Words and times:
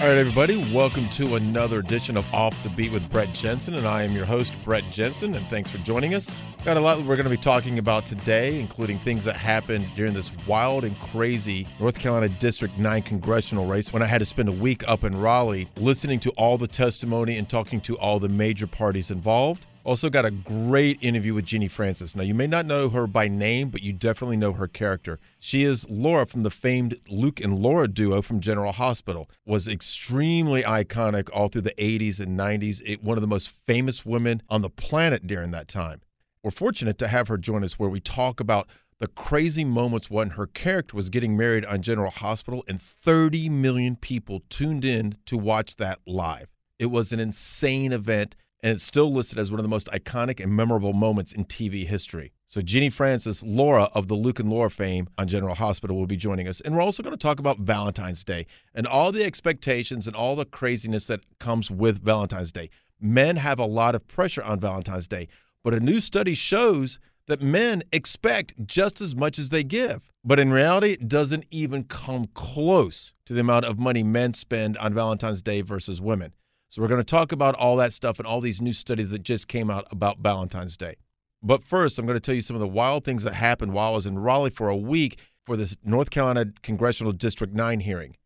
All 0.00 0.06
right, 0.06 0.16
everybody, 0.16 0.56
welcome 0.72 1.06
to 1.10 1.34
another 1.34 1.80
edition 1.80 2.16
of 2.16 2.24
Off 2.32 2.62
the 2.62 2.70
Beat 2.70 2.90
with 2.90 3.10
Brett 3.10 3.34
Jensen, 3.34 3.74
and 3.74 3.86
I 3.86 4.02
am 4.02 4.12
your 4.12 4.24
host, 4.24 4.54
Brett 4.64 4.82
Jensen, 4.90 5.34
and 5.34 5.46
thanks 5.48 5.68
for 5.68 5.76
joining 5.76 6.14
us. 6.14 6.34
Got 6.64 6.78
a 6.78 6.80
lot 6.80 6.96
we're 7.00 7.16
going 7.16 7.24
to 7.24 7.28
be 7.28 7.36
talking 7.36 7.78
about 7.78 8.06
today, 8.06 8.58
including 8.58 8.98
things 9.00 9.24
that 9.24 9.36
happened 9.36 9.86
during 9.94 10.14
this 10.14 10.30
wild 10.46 10.84
and 10.84 10.98
crazy 11.00 11.66
North 11.78 11.98
Carolina 11.98 12.30
District 12.30 12.78
9 12.78 13.02
congressional 13.02 13.66
race 13.66 13.92
when 13.92 14.02
I 14.02 14.06
had 14.06 14.20
to 14.20 14.24
spend 14.24 14.48
a 14.48 14.52
week 14.52 14.88
up 14.88 15.04
in 15.04 15.20
Raleigh 15.20 15.68
listening 15.76 16.18
to 16.20 16.30
all 16.30 16.56
the 16.56 16.66
testimony 16.66 17.36
and 17.36 17.46
talking 17.46 17.78
to 17.82 17.98
all 17.98 18.18
the 18.18 18.30
major 18.30 18.66
parties 18.66 19.10
involved. 19.10 19.66
Also, 19.90 20.08
got 20.08 20.24
a 20.24 20.30
great 20.30 21.02
interview 21.02 21.34
with 21.34 21.44
Genie 21.44 21.66
Francis. 21.66 22.14
Now, 22.14 22.22
you 22.22 22.32
may 22.32 22.46
not 22.46 22.64
know 22.64 22.90
her 22.90 23.08
by 23.08 23.26
name, 23.26 23.70
but 23.70 23.82
you 23.82 23.92
definitely 23.92 24.36
know 24.36 24.52
her 24.52 24.68
character. 24.68 25.18
She 25.40 25.64
is 25.64 25.84
Laura 25.90 26.26
from 26.26 26.44
the 26.44 26.50
famed 26.52 27.00
Luke 27.08 27.40
and 27.40 27.58
Laura 27.58 27.88
duo 27.88 28.22
from 28.22 28.38
General 28.38 28.70
Hospital. 28.70 29.28
Was 29.44 29.66
extremely 29.66 30.62
iconic 30.62 31.28
all 31.32 31.48
through 31.48 31.62
the 31.62 31.74
80s 31.74 32.20
and 32.20 32.38
90s. 32.38 32.80
It, 32.86 33.02
one 33.02 33.18
of 33.18 33.20
the 33.20 33.26
most 33.26 33.50
famous 33.66 34.06
women 34.06 34.44
on 34.48 34.62
the 34.62 34.70
planet 34.70 35.26
during 35.26 35.50
that 35.50 35.66
time. 35.66 36.02
We're 36.44 36.52
fortunate 36.52 36.96
to 36.98 37.08
have 37.08 37.26
her 37.26 37.36
join 37.36 37.64
us 37.64 37.76
where 37.76 37.90
we 37.90 37.98
talk 37.98 38.38
about 38.38 38.68
the 39.00 39.08
crazy 39.08 39.64
moments 39.64 40.08
when 40.08 40.30
her 40.30 40.46
character 40.46 40.94
was 40.96 41.08
getting 41.08 41.36
married 41.36 41.64
on 41.64 41.82
General 41.82 42.12
Hospital, 42.12 42.62
and 42.68 42.80
30 42.80 43.48
million 43.48 43.96
people 43.96 44.42
tuned 44.50 44.84
in 44.84 45.16
to 45.26 45.36
watch 45.36 45.74
that 45.78 45.98
live. 46.06 46.46
It 46.78 46.86
was 46.86 47.10
an 47.10 47.18
insane 47.18 47.92
event 47.92 48.36
and 48.62 48.72
it's 48.74 48.84
still 48.84 49.12
listed 49.12 49.38
as 49.38 49.50
one 49.50 49.58
of 49.58 49.64
the 49.64 49.68
most 49.68 49.88
iconic 49.88 50.42
and 50.42 50.54
memorable 50.54 50.92
moments 50.92 51.32
in 51.32 51.44
TV 51.44 51.86
history. 51.86 52.32
So, 52.46 52.60
Genie 52.60 52.90
Francis, 52.90 53.42
Laura 53.42 53.84
of 53.94 54.08
the 54.08 54.14
Luke 54.14 54.38
and 54.38 54.50
Laura 54.50 54.70
fame 54.70 55.08
on 55.16 55.28
General 55.28 55.54
Hospital, 55.54 55.96
will 55.96 56.06
be 56.06 56.16
joining 56.16 56.48
us. 56.48 56.60
And 56.60 56.74
we're 56.74 56.82
also 56.82 57.02
going 57.02 57.16
to 57.16 57.22
talk 57.22 57.38
about 57.38 57.58
Valentine's 57.58 58.24
Day 58.24 58.46
and 58.74 58.86
all 58.86 59.12
the 59.12 59.24
expectations 59.24 60.06
and 60.06 60.14
all 60.14 60.36
the 60.36 60.44
craziness 60.44 61.06
that 61.06 61.20
comes 61.38 61.70
with 61.70 62.02
Valentine's 62.02 62.52
Day. 62.52 62.70
Men 63.00 63.36
have 63.36 63.58
a 63.58 63.66
lot 63.66 63.94
of 63.94 64.06
pressure 64.06 64.42
on 64.42 64.60
Valentine's 64.60 65.08
Day, 65.08 65.28
but 65.62 65.74
a 65.74 65.80
new 65.80 66.00
study 66.00 66.34
shows 66.34 66.98
that 67.28 67.40
men 67.40 67.82
expect 67.92 68.54
just 68.66 69.00
as 69.00 69.14
much 69.14 69.38
as 69.38 69.50
they 69.50 69.62
give. 69.62 70.10
But 70.24 70.40
in 70.40 70.52
reality, 70.52 70.92
it 70.92 71.08
doesn't 71.08 71.44
even 71.50 71.84
come 71.84 72.26
close 72.34 73.14
to 73.26 73.32
the 73.32 73.40
amount 73.40 73.64
of 73.64 73.78
money 73.78 74.02
men 74.02 74.34
spend 74.34 74.76
on 74.78 74.92
Valentine's 74.92 75.40
Day 75.40 75.62
versus 75.62 76.00
women. 76.00 76.32
So 76.70 76.80
we're 76.80 76.88
going 76.88 77.00
to 77.00 77.04
talk 77.04 77.32
about 77.32 77.56
all 77.56 77.74
that 77.76 77.92
stuff 77.92 78.20
and 78.20 78.26
all 78.28 78.40
these 78.40 78.62
new 78.62 78.72
studies 78.72 79.10
that 79.10 79.24
just 79.24 79.48
came 79.48 79.70
out 79.70 79.88
about 79.90 80.20
Valentine's 80.20 80.76
Day. 80.76 80.94
But 81.42 81.64
first, 81.64 81.98
I'm 81.98 82.06
going 82.06 82.14
to 82.14 82.20
tell 82.20 82.34
you 82.34 82.42
some 82.42 82.54
of 82.54 82.60
the 82.60 82.68
wild 82.68 83.04
things 83.04 83.24
that 83.24 83.34
happened 83.34 83.72
while 83.72 83.90
I 83.90 83.94
was 83.96 84.06
in 84.06 84.20
Raleigh 84.20 84.50
for 84.50 84.68
a 84.68 84.76
week 84.76 85.18
for 85.44 85.56
this 85.56 85.76
North 85.82 86.10
Carolina 86.10 86.52
Congressional 86.62 87.10
District 87.10 87.52
9 87.52 87.80
hearing. 87.80 88.16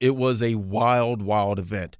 It 0.00 0.16
was 0.16 0.42
a 0.42 0.56
wild, 0.56 1.22
wild 1.22 1.58
event. 1.58 1.96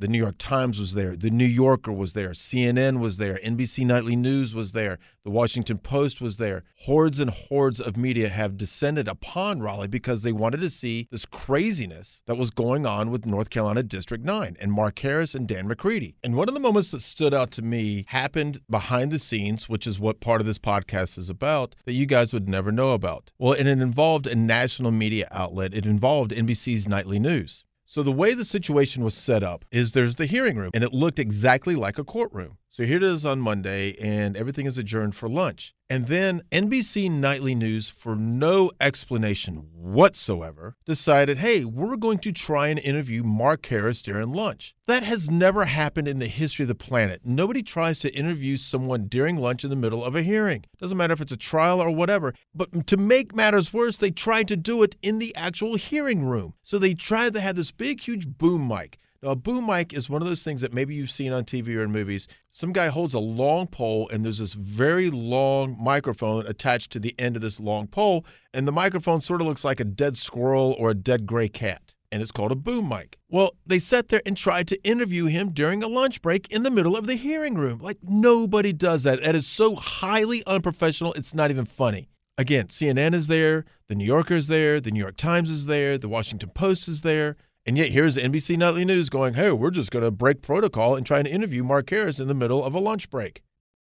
The 0.00 0.06
New 0.06 0.18
York 0.18 0.36
Times 0.38 0.78
was 0.78 0.94
there. 0.94 1.16
The 1.16 1.30
New 1.30 1.44
Yorker 1.44 1.90
was 1.90 2.12
there. 2.12 2.30
CNN 2.30 3.00
was 3.00 3.16
there. 3.16 3.40
NBC 3.44 3.84
Nightly 3.84 4.14
News 4.14 4.54
was 4.54 4.70
there. 4.70 5.00
The 5.24 5.30
Washington 5.30 5.78
Post 5.78 6.20
was 6.20 6.36
there. 6.36 6.62
Hordes 6.82 7.18
and 7.18 7.30
hordes 7.30 7.80
of 7.80 7.96
media 7.96 8.28
have 8.28 8.56
descended 8.56 9.08
upon 9.08 9.60
Raleigh 9.60 9.88
because 9.88 10.22
they 10.22 10.30
wanted 10.30 10.60
to 10.60 10.70
see 10.70 11.08
this 11.10 11.26
craziness 11.26 12.22
that 12.26 12.36
was 12.36 12.50
going 12.50 12.86
on 12.86 13.10
with 13.10 13.26
North 13.26 13.50
Carolina 13.50 13.82
District 13.82 14.24
9 14.24 14.56
and 14.60 14.72
Mark 14.72 15.00
Harris 15.00 15.34
and 15.34 15.48
Dan 15.48 15.66
McCready. 15.66 16.14
And 16.22 16.36
one 16.36 16.48
of 16.48 16.54
the 16.54 16.60
moments 16.60 16.92
that 16.92 17.02
stood 17.02 17.34
out 17.34 17.50
to 17.52 17.62
me 17.62 18.04
happened 18.08 18.60
behind 18.70 19.10
the 19.10 19.18
scenes, 19.18 19.68
which 19.68 19.84
is 19.84 19.98
what 19.98 20.20
part 20.20 20.40
of 20.40 20.46
this 20.46 20.60
podcast 20.60 21.18
is 21.18 21.28
about, 21.28 21.74
that 21.86 21.94
you 21.94 22.06
guys 22.06 22.32
would 22.32 22.48
never 22.48 22.70
know 22.70 22.92
about. 22.92 23.32
Well, 23.36 23.54
and 23.54 23.66
it 23.66 23.80
involved 23.80 24.28
a 24.28 24.36
national 24.36 24.92
media 24.92 25.26
outlet, 25.32 25.74
it 25.74 25.86
involved 25.86 26.30
NBC's 26.30 26.86
Nightly 26.86 27.18
News. 27.18 27.64
So 27.90 28.02
the 28.02 28.12
way 28.12 28.34
the 28.34 28.44
situation 28.44 29.02
was 29.02 29.14
set 29.14 29.42
up 29.42 29.64
is 29.72 29.92
there's 29.92 30.16
the 30.16 30.26
hearing 30.26 30.58
room, 30.58 30.72
and 30.74 30.84
it 30.84 30.92
looked 30.92 31.18
exactly 31.18 31.74
like 31.74 31.96
a 31.96 32.04
courtroom. 32.04 32.58
So 32.70 32.84
here 32.84 32.98
it 32.98 33.02
is 33.02 33.24
on 33.24 33.40
Monday, 33.40 33.96
and 33.98 34.36
everything 34.36 34.66
is 34.66 34.76
adjourned 34.76 35.14
for 35.14 35.26
lunch. 35.26 35.74
And 35.88 36.06
then 36.06 36.42
NBC 36.52 37.10
Nightly 37.10 37.54
News, 37.54 37.88
for 37.88 38.14
no 38.14 38.70
explanation 38.78 39.70
whatsoever, 39.72 40.76
decided, 40.84 41.38
hey, 41.38 41.64
we're 41.64 41.96
going 41.96 42.18
to 42.18 42.30
try 42.30 42.68
and 42.68 42.78
interview 42.78 43.22
Mark 43.22 43.64
Harris 43.64 44.02
during 44.02 44.34
lunch. 44.34 44.74
That 44.86 45.02
has 45.02 45.30
never 45.30 45.64
happened 45.64 46.08
in 46.08 46.18
the 46.18 46.26
history 46.28 46.64
of 46.64 46.68
the 46.68 46.74
planet. 46.74 47.22
Nobody 47.24 47.62
tries 47.62 47.98
to 48.00 48.14
interview 48.14 48.58
someone 48.58 49.06
during 49.08 49.38
lunch 49.38 49.64
in 49.64 49.70
the 49.70 49.76
middle 49.76 50.04
of 50.04 50.14
a 50.14 50.22
hearing. 50.22 50.66
Doesn't 50.78 50.98
matter 50.98 51.14
if 51.14 51.22
it's 51.22 51.32
a 51.32 51.38
trial 51.38 51.80
or 51.80 51.90
whatever. 51.90 52.34
But 52.54 52.86
to 52.86 52.98
make 52.98 53.34
matters 53.34 53.72
worse, 53.72 53.96
they 53.96 54.10
tried 54.10 54.46
to 54.48 54.56
do 54.56 54.82
it 54.82 54.94
in 55.02 55.18
the 55.18 55.34
actual 55.34 55.76
hearing 55.76 56.22
room. 56.22 56.52
So 56.62 56.78
they 56.78 56.92
tried 56.92 57.32
to 57.32 57.40
have 57.40 57.56
this 57.56 57.70
big, 57.70 58.02
huge 58.02 58.26
boom 58.26 58.68
mic. 58.68 58.98
Now, 59.20 59.30
a 59.30 59.36
boom 59.36 59.66
mic 59.66 59.92
is 59.92 60.08
one 60.08 60.22
of 60.22 60.28
those 60.28 60.44
things 60.44 60.60
that 60.60 60.72
maybe 60.72 60.94
you've 60.94 61.10
seen 61.10 61.32
on 61.32 61.44
TV 61.44 61.74
or 61.74 61.82
in 61.82 61.90
movies. 61.90 62.28
Some 62.52 62.72
guy 62.72 62.86
holds 62.86 63.14
a 63.14 63.18
long 63.18 63.66
pole, 63.66 64.08
and 64.12 64.24
there's 64.24 64.38
this 64.38 64.52
very 64.52 65.10
long 65.10 65.76
microphone 65.80 66.46
attached 66.46 66.92
to 66.92 67.00
the 67.00 67.16
end 67.18 67.34
of 67.34 67.42
this 67.42 67.58
long 67.58 67.88
pole, 67.88 68.24
and 68.54 68.66
the 68.66 68.72
microphone 68.72 69.20
sort 69.20 69.40
of 69.40 69.48
looks 69.48 69.64
like 69.64 69.80
a 69.80 69.84
dead 69.84 70.16
squirrel 70.18 70.76
or 70.78 70.90
a 70.90 70.94
dead 70.94 71.26
gray 71.26 71.48
cat, 71.48 71.96
and 72.12 72.22
it's 72.22 72.30
called 72.30 72.52
a 72.52 72.56
boom 72.56 72.88
mic. 72.88 73.18
Well, 73.28 73.56
they 73.66 73.80
sat 73.80 74.08
there 74.08 74.22
and 74.24 74.36
tried 74.36 74.68
to 74.68 74.80
interview 74.84 75.24
him 75.24 75.50
during 75.50 75.82
a 75.82 75.88
lunch 75.88 76.22
break 76.22 76.46
in 76.52 76.62
the 76.62 76.70
middle 76.70 76.96
of 76.96 77.08
the 77.08 77.16
hearing 77.16 77.54
room. 77.54 77.80
Like, 77.80 77.98
nobody 78.04 78.72
does 78.72 79.02
that. 79.02 79.24
That 79.24 79.34
is 79.34 79.48
so 79.48 79.74
highly 79.74 80.44
unprofessional, 80.46 81.12
it's 81.14 81.34
not 81.34 81.50
even 81.50 81.64
funny. 81.64 82.08
Again, 82.38 82.68
CNN 82.68 83.14
is 83.14 83.26
there, 83.26 83.64
the 83.88 83.96
New 83.96 84.04
Yorker 84.04 84.34
is 84.34 84.46
there, 84.46 84.80
the 84.80 84.92
New 84.92 85.00
York 85.00 85.16
Times 85.16 85.50
is 85.50 85.66
there, 85.66 85.98
the 85.98 86.08
Washington 86.08 86.50
Post 86.50 86.86
is 86.86 87.00
there. 87.00 87.36
And 87.68 87.76
yet 87.76 87.90
here's 87.90 88.16
NBC 88.16 88.56
Nightly 88.56 88.86
News 88.86 89.10
going, 89.10 89.34
hey, 89.34 89.52
we're 89.52 89.70
just 89.70 89.90
going 89.90 90.02
to 90.02 90.10
break 90.10 90.40
protocol 90.40 90.96
and 90.96 91.04
try 91.04 91.18
and 91.18 91.28
interview 91.28 91.62
Mark 91.62 91.90
Harris 91.90 92.18
in 92.18 92.26
the 92.26 92.32
middle 92.32 92.64
of 92.64 92.72
a 92.72 92.78
lunch 92.78 93.10
break. 93.10 93.42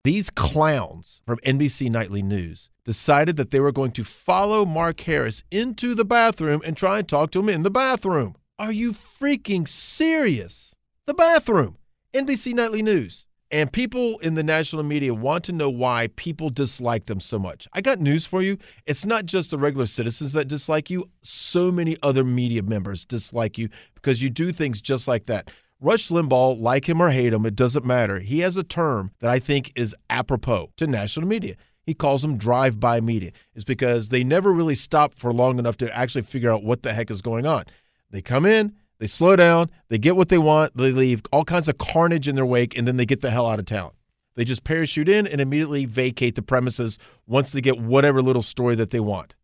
These 0.03 0.29
clowns 0.29 1.21
from 1.25 1.39
NBC 1.45 1.89
Nightly 1.89 2.21
News 2.21 2.71
decided 2.83 3.37
that 3.37 3.51
they 3.51 3.61
were 3.61 3.71
going 3.71 3.91
to 3.91 4.03
follow 4.03 4.65
Mark 4.65 4.99
Harris 4.99 5.45
into 5.49 5.95
the 5.95 6.03
bathroom 6.03 6.61
and 6.65 6.75
try 6.75 6.99
and 6.99 7.07
talk 7.07 7.31
to 7.31 7.39
him 7.39 7.47
in 7.47 7.63
the 7.63 7.71
bathroom. 7.71 8.35
Are 8.57 8.73
you 8.73 8.91
freaking 8.91 9.65
serious? 9.65 10.75
The 11.05 11.13
bathroom. 11.13 11.77
NBC 12.13 12.53
Nightly 12.53 12.81
News. 12.81 13.27
And 13.51 13.73
people 13.73 14.19
in 14.19 14.35
the 14.35 14.43
national 14.43 14.83
media 14.83 15.13
want 15.13 15.43
to 15.45 15.51
know 15.51 15.71
why 15.71 16.09
people 16.15 16.51
dislike 16.51 17.07
them 17.07 17.19
so 17.19 17.39
much. 17.39 17.67
I 17.73 17.81
got 17.81 17.99
news 17.99 18.27
for 18.27 18.43
you. 18.43 18.59
It's 18.85 19.05
not 19.05 19.25
just 19.25 19.49
the 19.49 19.57
regular 19.57 19.87
citizens 19.87 20.33
that 20.33 20.47
dislike 20.47 20.91
you, 20.91 21.09
so 21.23 21.71
many 21.71 21.97
other 22.03 22.23
media 22.23 22.61
members 22.61 23.05
dislike 23.05 23.57
you 23.57 23.69
because 23.95 24.21
you 24.21 24.29
do 24.29 24.51
things 24.51 24.81
just 24.81 25.07
like 25.07 25.25
that. 25.25 25.49
Rush 25.81 26.09
Limbaugh, 26.09 26.61
like 26.61 26.87
him 26.87 27.01
or 27.01 27.09
hate 27.09 27.33
him, 27.33 27.45
it 27.45 27.55
doesn't 27.55 27.85
matter. 27.85 28.19
He 28.19 28.39
has 28.39 28.55
a 28.55 28.63
term 28.63 29.11
that 29.19 29.31
I 29.31 29.39
think 29.39 29.71
is 29.75 29.95
apropos 30.09 30.71
to 30.77 30.85
national 30.85 31.25
media. 31.25 31.55
He 31.81 31.95
calls 31.95 32.21
them 32.21 32.37
drive 32.37 32.79
by 32.79 33.01
media. 33.01 33.31
It's 33.55 33.63
because 33.63 34.09
they 34.09 34.23
never 34.23 34.53
really 34.53 34.75
stop 34.75 35.15
for 35.15 35.33
long 35.33 35.57
enough 35.57 35.77
to 35.77 35.97
actually 35.97 36.21
figure 36.21 36.51
out 36.51 36.63
what 36.63 36.83
the 36.83 36.93
heck 36.93 37.09
is 37.09 37.23
going 37.23 37.47
on. 37.47 37.63
They 38.11 38.21
come 38.21 38.45
in, 38.45 38.75
they 38.99 39.07
slow 39.07 39.35
down, 39.35 39.71
they 39.87 39.97
get 39.97 40.15
what 40.15 40.29
they 40.29 40.37
want, 40.37 40.75
they 40.75 40.91
leave 40.91 41.21
all 41.31 41.45
kinds 41.45 41.67
of 41.67 41.77
carnage 41.77 42.27
in 42.27 42.35
their 42.35 42.45
wake, 42.45 42.77
and 42.77 42.87
then 42.87 42.97
they 42.97 43.05
get 43.05 43.21
the 43.21 43.31
hell 43.31 43.47
out 43.47 43.59
of 43.59 43.65
town. 43.65 43.91
They 44.35 44.45
just 44.45 44.63
parachute 44.63 45.09
in 45.09 45.25
and 45.25 45.41
immediately 45.41 45.85
vacate 45.85 46.35
the 46.35 46.41
premises 46.41 46.97
once 47.25 47.49
they 47.49 47.61
get 47.61 47.79
whatever 47.79 48.21
little 48.21 48.43
story 48.43 48.75
that 48.75 48.89
they 48.89 48.99
want. 48.99 49.35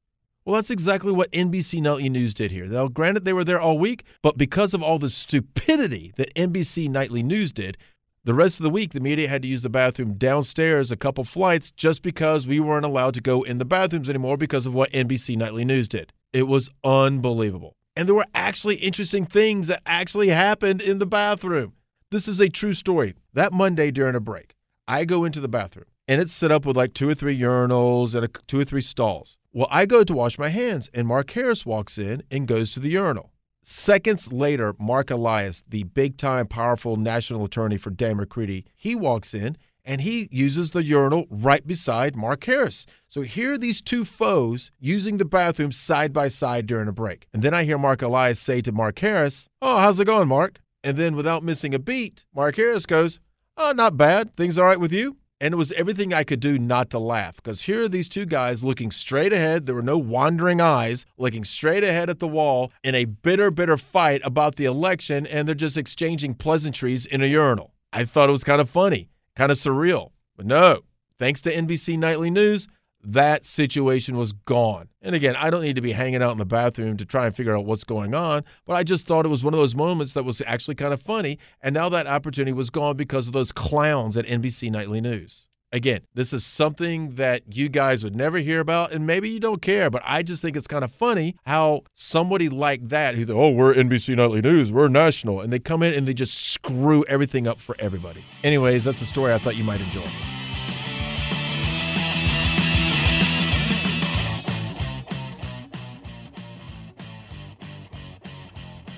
Well, 0.45 0.55
that's 0.55 0.69
exactly 0.69 1.11
what 1.11 1.31
NBC 1.31 1.81
Nightly 1.81 2.07
News 2.07 2.33
did 2.33 2.51
here. 2.51 2.65
Now, 2.65 2.87
granted, 2.87 3.25
they 3.25 3.33
were 3.33 3.43
there 3.43 3.59
all 3.59 3.79
week, 3.79 4.03
but 4.21 4.37
because 4.37 4.73
of 4.73 4.83
all 4.83 4.99
the 4.99 5.09
stupidity 5.09 6.13
that 6.17 6.33
NBC 6.35 6.87
Nightly 6.87 7.23
News 7.23 7.51
did, 7.51 7.77
the 8.25 8.33
rest 8.33 8.59
of 8.59 8.63
the 8.63 8.69
week, 8.69 8.93
the 8.93 8.99
media 8.99 9.27
had 9.27 9.41
to 9.41 9.47
use 9.47 9.63
the 9.63 9.69
bathroom 9.69 10.15
downstairs 10.15 10.91
a 10.91 10.97
couple 10.97 11.23
flights 11.23 11.71
just 11.71 12.01
because 12.01 12.45
we 12.45 12.59
weren't 12.59 12.85
allowed 12.85 13.15
to 13.15 13.21
go 13.21 13.43
in 13.43 13.57
the 13.57 13.65
bathrooms 13.65 14.09
anymore 14.09 14.37
because 14.37 14.65
of 14.65 14.73
what 14.73 14.91
NBC 14.91 15.35
Nightly 15.35 15.65
News 15.65 15.87
did. 15.87 16.13
It 16.31 16.43
was 16.43 16.69
unbelievable. 16.83 17.75
And 17.95 18.07
there 18.07 18.15
were 18.15 18.25
actually 18.35 18.75
interesting 18.75 19.25
things 19.25 19.67
that 19.67 19.81
actually 19.85 20.27
happened 20.29 20.81
in 20.81 20.99
the 20.99 21.05
bathroom. 21.05 21.73
This 22.11 22.27
is 22.27 22.39
a 22.39 22.49
true 22.49 22.73
story. 22.73 23.15
That 23.33 23.53
Monday 23.53 23.89
during 23.91 24.15
a 24.15 24.19
break, 24.19 24.53
I 24.87 25.05
go 25.05 25.23
into 25.23 25.39
the 25.39 25.47
bathroom. 25.47 25.85
and 26.07 26.21
it's 26.21 26.33
set 26.33 26.51
up 26.51 26.65
with 26.65 26.77
like 26.77 26.93
two 26.93 27.09
or 27.09 27.15
three 27.15 27.37
urinals 27.39 28.13
and 28.13 28.25
a, 28.25 28.27
two 28.47 28.59
or 28.59 28.65
three 28.65 28.81
stalls. 28.81 29.37
Well, 29.53 29.67
I 29.71 29.85
go 29.85 30.03
to 30.03 30.13
wash 30.13 30.37
my 30.37 30.49
hands, 30.49 30.89
and 30.93 31.07
Mark 31.07 31.31
Harris 31.31 31.65
walks 31.65 31.97
in 31.97 32.23
and 32.29 32.47
goes 32.47 32.71
to 32.71 32.79
the 32.79 32.89
urinal. 32.89 33.31
Seconds 33.63 34.31
later, 34.31 34.75
Mark 34.79 35.09
Elias, 35.09 35.63
the 35.67 35.83
big 35.83 36.17
time, 36.17 36.45
powerful 36.47 36.97
national 36.97 37.45
attorney 37.45 37.77
for 37.77 37.89
Dan 37.89 38.17
McCready, 38.17 38.65
he 38.75 38.93
walks 38.93 39.33
in 39.33 39.57
and 39.85 40.01
he 40.01 40.27
uses 40.31 40.71
the 40.71 40.83
urinal 40.83 41.27
right 41.29 41.65
beside 41.65 42.15
Mark 42.15 42.43
Harris. 42.45 42.85
So 43.07 43.21
here 43.21 43.53
are 43.53 43.57
these 43.57 43.81
two 43.81 44.03
foes 44.03 44.71
using 44.79 45.17
the 45.17 45.25
bathroom 45.25 45.71
side 45.71 46.11
by 46.11 46.27
side 46.27 46.65
during 46.65 46.87
a 46.87 46.91
break. 46.91 47.27
And 47.31 47.43
then 47.43 47.53
I 47.53 47.63
hear 47.63 47.77
Mark 47.77 48.01
Elias 48.01 48.39
say 48.39 48.61
to 48.61 48.71
Mark 48.71 48.99
Harris, 48.99 49.47
Oh, 49.61 49.77
how's 49.77 49.99
it 49.99 50.05
going, 50.05 50.27
Mark? 50.27 50.59
And 50.83 50.97
then 50.97 51.15
without 51.15 51.43
missing 51.43 51.73
a 51.73 51.79
beat, 51.79 52.25
Mark 52.33 52.55
Harris 52.55 52.85
goes, 52.85 53.19
Oh, 53.57 53.71
not 53.71 53.95
bad. 53.95 54.35
Things 54.35 54.57
all 54.57 54.65
right 54.65 54.79
with 54.79 54.91
you? 54.91 55.17
And 55.39 55.53
it 55.53 55.57
was 55.57 55.73
everything 55.73 56.13
I 56.13 56.23
could 56.23 56.39
do 56.39 56.57
not 56.57 56.89
to 56.91 56.99
laugh 56.99 57.35
because 57.35 57.61
here 57.61 57.83
are 57.83 57.89
these 57.89 58.09
two 58.09 58.25
guys 58.25 58.63
looking 58.63 58.89
straight 58.89 59.33
ahead. 59.33 59.65
There 59.65 59.75
were 59.75 59.81
no 59.81 59.97
wandering 59.97 60.61
eyes, 60.61 61.05
looking 61.17 61.43
straight 61.43 61.83
ahead 61.83 62.09
at 62.09 62.19
the 62.19 62.27
wall 62.27 62.71
in 62.83 62.95
a 62.95 63.05
bitter, 63.05 63.51
bitter 63.51 63.77
fight 63.77 64.21
about 64.23 64.55
the 64.55 64.65
election, 64.65 65.27
and 65.27 65.47
they're 65.47 65.53
just 65.53 65.77
exchanging 65.77 66.35
pleasantries 66.35 67.05
in 67.05 67.21
a 67.21 67.27
urinal. 67.27 67.73
I 67.91 68.05
thought 68.05 68.29
it 68.29 68.31
was 68.31 68.43
kind 68.45 68.61
of 68.61 68.69
funny 68.69 69.09
kind 69.35 69.51
of 69.51 69.57
surreal. 69.57 70.11
But 70.35 70.45
no, 70.45 70.81
thanks 71.19 71.41
to 71.43 71.53
NBC 71.53 71.97
Nightly 71.97 72.29
News, 72.29 72.67
that 73.03 73.45
situation 73.45 74.17
was 74.17 74.31
gone. 74.33 74.89
And 75.01 75.15
again, 75.15 75.35
I 75.35 75.49
don't 75.49 75.61
need 75.61 75.75
to 75.75 75.81
be 75.81 75.91
hanging 75.91 76.23
out 76.23 76.31
in 76.31 76.37
the 76.37 76.45
bathroom 76.45 76.97
to 76.97 77.05
try 77.05 77.27
and 77.27 77.35
figure 77.35 77.55
out 77.55 77.65
what's 77.65 77.83
going 77.83 78.15
on, 78.15 78.43
but 78.65 78.73
I 78.73 78.83
just 78.83 79.05
thought 79.05 79.25
it 79.25 79.29
was 79.29 79.43
one 79.43 79.53
of 79.53 79.59
those 79.59 79.75
moments 79.75 80.13
that 80.13 80.25
was 80.25 80.41
actually 80.45 80.75
kind 80.75 80.93
of 80.93 81.01
funny. 81.01 81.37
And 81.61 81.73
now 81.73 81.87
that 81.89 82.07
opportunity 82.07 82.53
was 82.53 82.69
gone 82.69 82.97
because 82.97 83.27
of 83.27 83.33
those 83.33 83.51
clowns 83.51 84.17
at 84.17 84.25
NBC 84.25 84.71
Nightly 84.71 85.01
News. 85.01 85.47
Again, 85.75 86.03
this 86.13 86.31
is 86.31 86.45
something 86.45 87.15
that 87.15 87.53
you 87.53 87.67
guys 87.67 88.01
would 88.01 88.15
never 88.15 88.37
hear 88.37 88.61
about, 88.61 88.93
and 88.93 89.05
maybe 89.05 89.29
you 89.29 89.41
don't 89.41 89.61
care, 89.61 89.89
but 89.89 90.01
I 90.05 90.23
just 90.23 90.41
think 90.41 90.55
it's 90.55 90.67
kind 90.67 90.85
of 90.85 90.91
funny 90.93 91.35
how 91.45 91.83
somebody 91.95 92.47
like 92.47 92.87
that, 92.87 93.15
who, 93.15 93.29
oh, 93.33 93.49
we're 93.49 93.73
NBC 93.73 94.15
Nightly 94.15 94.39
News, 94.39 94.71
we're 94.71 94.87
national, 94.87 95.41
and 95.41 95.51
they 95.51 95.59
come 95.59 95.83
in 95.83 95.93
and 95.93 96.07
they 96.07 96.13
just 96.13 96.39
screw 96.39 97.03
everything 97.09 97.45
up 97.45 97.59
for 97.59 97.75
everybody. 97.77 98.23
Anyways, 98.41 98.85
that's 98.85 99.01
a 99.01 99.05
story 99.05 99.33
I 99.33 99.37
thought 99.37 99.57
you 99.57 99.65
might 99.65 99.81
enjoy. 99.81 100.09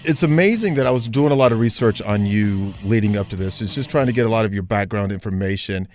it's 0.04 0.24
amazing 0.24 0.76
that 0.76 0.88
I 0.88 0.92
was 0.92 1.06
doing 1.10 1.34
a 1.34 1.36
lot 1.36 1.52
of 1.52 1.60
research 1.60 2.02
on 2.04 2.26
you 2.26 2.74
leading 2.84 3.18
up 3.18 3.28
to 3.30 3.36
this. 3.36 3.62
It's 3.62 3.76
just 3.76 3.90
trying 3.90 4.06
to 4.06 4.14
get 4.14 4.26
a 4.26 4.30
lot 4.30 4.46
of 4.46 4.54
your 4.54 4.64
background 4.64 5.12
information. 5.12 5.88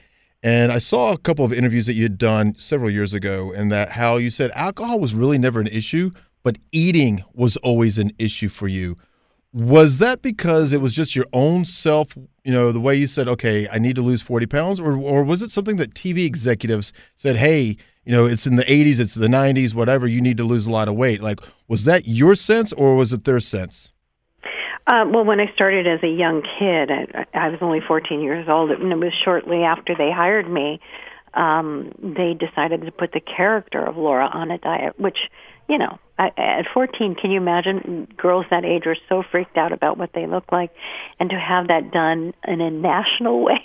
And 0.43 0.73
I 0.73 0.79
saw 0.79 1.12
a 1.12 1.19
couple 1.19 1.44
of 1.44 1.53
interviews 1.53 1.87
that 1.87 1.94
you 1.94 2.03
had 2.03 2.19
done 2.19 2.56
several 2.59 2.91
years 2.91 3.15
ago, 3.15 3.53
and 3.53 3.71
that 3.71 3.91
how 3.91 4.17
you 4.17 4.29
said 4.29 4.50
alcohol 4.53 4.99
was 4.99 5.15
really 5.15 5.39
never 5.39 5.61
an 5.61 5.69
issue, 5.69 6.11
but 6.43 6.59
eating 6.73 7.23
was 7.33 7.56
always 7.59 7.99
an 7.99 8.12
issue 8.19 8.49
for 8.49 8.67
you. 8.67 8.97
Was 9.53 9.99
that 9.99 10.23
because 10.23 10.73
it 10.73 10.81
was 10.81 10.94
just 10.94 11.15
your 11.15 11.27
own 11.33 11.65
self, 11.65 12.17
you 12.43 12.53
know, 12.53 12.73
the 12.73 12.81
way 12.81 12.97
you 12.97 13.06
said, 13.06 13.29
okay, 13.29 13.69
I 13.69 13.79
need 13.79 13.97
to 13.97 14.03
lose 14.03 14.23
40 14.23 14.47
pounds? 14.47 14.81
Or, 14.81 14.97
or 14.97 15.23
was 15.23 15.43
it 15.43 15.50
something 15.50 15.77
that 15.77 15.94
TV 15.94 16.25
executives 16.25 16.93
said, 17.15 17.37
hey, 17.37 17.77
you 18.05 18.11
know, 18.11 18.27
it's 18.27 18.47
in 18.47 18.56
the 18.56 18.65
80s, 18.65 18.99
it's 18.99 19.15
the 19.15 19.29
90s, 19.29 19.75
whatever, 19.75 20.09
you 20.09 20.21
need 20.21 20.39
to 20.39 20.44
lose 20.44 20.67
a 20.67 20.71
lot 20.71 20.89
of 20.89 20.97
weight? 20.97 21.23
Like, 21.23 21.39
was 21.69 21.85
that 21.85 22.09
your 22.09 22.35
sense 22.35 22.73
or 22.73 22.97
was 22.97 23.12
it 23.12 23.25
their 23.25 23.41
sense? 23.41 23.92
Uh, 24.87 25.05
well, 25.08 25.25
when 25.25 25.38
I 25.38 25.52
started 25.55 25.87
as 25.87 26.02
a 26.02 26.08
young 26.08 26.43
kid, 26.58 26.90
I, 26.90 27.26
I 27.34 27.49
was 27.49 27.58
only 27.61 27.81
14 27.87 28.20
years 28.20 28.49
old, 28.49 28.70
and 28.73 28.93
it 28.93 28.96
was 28.96 29.12
shortly 29.25 29.62
after 29.62 29.94
they 29.96 30.11
hired 30.11 30.50
me. 30.50 30.81
Um, 31.34 31.93
they 31.99 32.34
decided 32.34 32.82
to 32.82 32.90
put 32.90 33.12
the 33.12 33.20
character 33.20 33.82
of 33.82 33.96
Laura 33.96 34.26
on 34.26 34.50
a 34.50 34.58
diet, 34.58 34.99
which, 34.99 35.19
you 35.69 35.79
know, 35.79 35.99
at, 36.19 36.37
at 36.37 36.67
14, 36.75 37.14
can 37.14 37.31
you 37.31 37.40
imagine 37.40 38.08
girls 38.17 38.44
that 38.50 38.64
age 38.64 38.87
are 38.87 38.96
so 39.08 39.23
freaked 39.31 39.56
out 39.56 39.73
about 39.73 39.99
what 39.99 40.11
they 40.14 40.26
look 40.26 40.50
like, 40.50 40.73
and 41.20 41.31
to 41.31 41.37
have 41.37 41.69
that 41.69 41.93
done 41.93 42.34
in 42.46 42.61
a 42.61 42.70
national 42.70 43.43
way, 43.44 43.64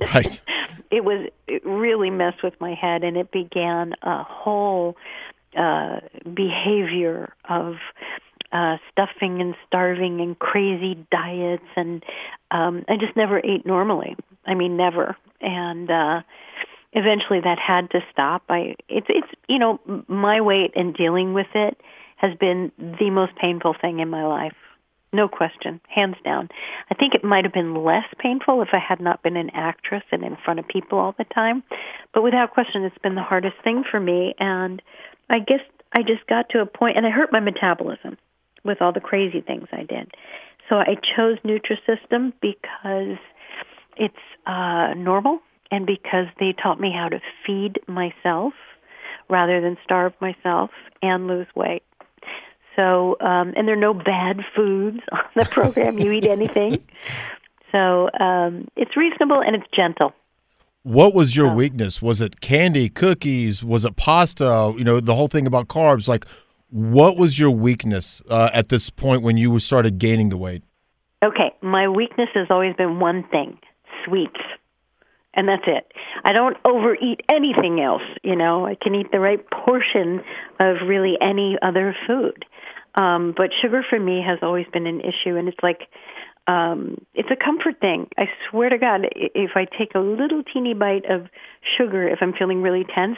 right? 0.00 0.40
It 0.90 1.06
was 1.06 1.30
it 1.46 1.64
really 1.64 2.10
messed 2.10 2.42
with 2.42 2.52
my 2.60 2.74
head, 2.74 3.02
and 3.02 3.16
it 3.16 3.30
began 3.32 3.94
a 4.02 4.22
whole 4.24 4.94
uh, 5.56 6.00
behavior 6.22 7.32
of 7.48 7.76
uh, 8.52 8.76
stuffing 8.90 9.40
and 9.40 9.54
starving 9.66 10.20
and 10.20 10.38
crazy 10.38 11.06
diets, 11.10 11.64
and 11.74 12.04
um, 12.50 12.84
I 12.88 12.96
just 12.96 13.16
never 13.16 13.38
ate 13.38 13.64
normally. 13.64 14.14
I 14.46 14.54
mean, 14.54 14.76
never. 14.76 15.16
And 15.40 15.90
uh, 15.90 16.20
eventually, 16.92 17.40
that 17.40 17.58
had 17.58 17.90
to 17.92 18.00
stop. 18.12 18.42
I 18.48 18.74
it's 18.88 19.06
it's 19.08 19.28
you 19.48 19.58
know 19.58 19.80
my 20.06 20.40
weight 20.40 20.72
and 20.76 20.94
dealing 20.94 21.32
with 21.32 21.46
it 21.54 21.80
has 22.16 22.36
been 22.38 22.70
the 22.78 23.10
most 23.10 23.32
painful 23.36 23.74
thing 23.80 24.00
in 24.00 24.10
my 24.10 24.24
life. 24.24 24.54
No 25.14 25.28
question, 25.28 25.80
hands 25.88 26.16
down. 26.24 26.48
I 26.90 26.94
think 26.94 27.14
it 27.14 27.24
might 27.24 27.44
have 27.44 27.52
been 27.52 27.74
less 27.74 28.06
painful 28.18 28.62
if 28.62 28.68
I 28.72 28.78
had 28.78 29.00
not 29.00 29.22
been 29.22 29.36
an 29.36 29.50
actress 29.52 30.02
and 30.10 30.22
in 30.24 30.36
front 30.42 30.58
of 30.58 30.68
people 30.68 30.98
all 30.98 31.14
the 31.18 31.24
time. 31.24 31.62
But 32.14 32.22
without 32.22 32.52
question, 32.52 32.84
it's 32.84 32.96
been 32.98 33.14
the 33.14 33.22
hardest 33.22 33.56
thing 33.62 33.84
for 33.90 34.00
me. 34.00 34.34
And 34.38 34.80
I 35.28 35.40
guess 35.40 35.60
I 35.92 36.02
just 36.02 36.26
got 36.28 36.48
to 36.50 36.60
a 36.60 36.66
point, 36.66 36.96
and 36.96 37.06
I 37.06 37.10
hurt 37.10 37.30
my 37.30 37.40
metabolism 37.40 38.16
with 38.64 38.80
all 38.80 38.92
the 38.92 39.00
crazy 39.00 39.40
things 39.40 39.68
I 39.72 39.84
did. 39.84 40.10
So 40.68 40.76
I 40.76 40.96
chose 41.16 41.38
Nutrisystem 41.44 42.32
because 42.40 43.18
it's 43.96 44.14
uh, 44.46 44.94
normal 44.94 45.40
and 45.70 45.86
because 45.86 46.26
they 46.38 46.54
taught 46.62 46.80
me 46.80 46.92
how 46.96 47.08
to 47.08 47.20
feed 47.46 47.80
myself 47.86 48.54
rather 49.28 49.60
than 49.60 49.76
starve 49.84 50.12
myself 50.20 50.70
and 51.02 51.26
lose 51.26 51.46
weight. 51.54 51.82
So, 52.76 53.16
um, 53.20 53.52
and 53.56 53.68
there 53.68 53.74
are 53.74 53.80
no 53.80 53.94
bad 53.94 54.40
foods 54.56 55.00
on 55.12 55.24
the 55.36 55.44
program. 55.44 55.98
you 55.98 56.12
eat 56.12 56.26
anything. 56.26 56.82
So 57.72 58.10
um, 58.20 58.68
it's 58.76 58.96
reasonable 58.98 59.40
and 59.40 59.56
it's 59.56 59.64
gentle. 59.74 60.12
What 60.82 61.14
was 61.14 61.34
your 61.34 61.54
weakness? 61.54 62.02
Was 62.02 62.20
it 62.20 62.40
candy, 62.40 62.88
cookies? 62.90 63.64
Was 63.64 63.84
it 63.84 63.96
pasta? 63.96 64.74
You 64.76 64.84
know, 64.84 65.00
the 65.00 65.14
whole 65.14 65.28
thing 65.28 65.46
about 65.46 65.68
carbs. 65.68 66.06
Like, 66.06 66.26
what 66.72 67.18
was 67.18 67.38
your 67.38 67.50
weakness 67.50 68.22
uh, 68.30 68.48
at 68.54 68.70
this 68.70 68.88
point 68.88 69.22
when 69.22 69.36
you 69.36 69.58
started 69.58 69.98
gaining 69.98 70.30
the 70.30 70.38
weight? 70.38 70.62
Okay, 71.22 71.52
my 71.60 71.86
weakness 71.88 72.30
has 72.34 72.46
always 72.48 72.74
been 72.76 72.98
one 72.98 73.24
thing 73.30 73.58
sweets. 74.04 74.40
And 75.34 75.48
that's 75.48 75.64
it. 75.66 75.92
I 76.24 76.32
don't 76.32 76.56
overeat 76.64 77.20
anything 77.30 77.80
else, 77.80 78.02
you 78.22 78.36
know. 78.36 78.66
I 78.66 78.74
can 78.80 78.94
eat 78.94 79.12
the 79.12 79.20
right 79.20 79.40
portion 79.50 80.20
of 80.60 80.76
really 80.86 81.14
any 81.20 81.56
other 81.62 81.94
food. 82.06 82.44
Um, 82.94 83.32
but 83.36 83.50
sugar 83.62 83.82
for 83.88 83.98
me 83.98 84.22
has 84.26 84.38
always 84.42 84.66
been 84.72 84.86
an 84.86 85.00
issue, 85.00 85.36
and 85.36 85.48
it's 85.48 85.62
like 85.62 85.88
um, 86.46 86.98
it's 87.14 87.30
a 87.30 87.36
comfort 87.36 87.80
thing. 87.80 88.08
I 88.18 88.24
swear 88.50 88.68
to 88.68 88.76
God, 88.76 89.06
if 89.14 89.52
I 89.54 89.64
take 89.64 89.94
a 89.94 90.00
little 90.00 90.42
teeny 90.42 90.74
bite 90.74 91.04
of 91.08 91.28
sugar, 91.78 92.06
if 92.08 92.18
I'm 92.20 92.34
feeling 92.34 92.60
really 92.60 92.84
tense, 92.94 93.16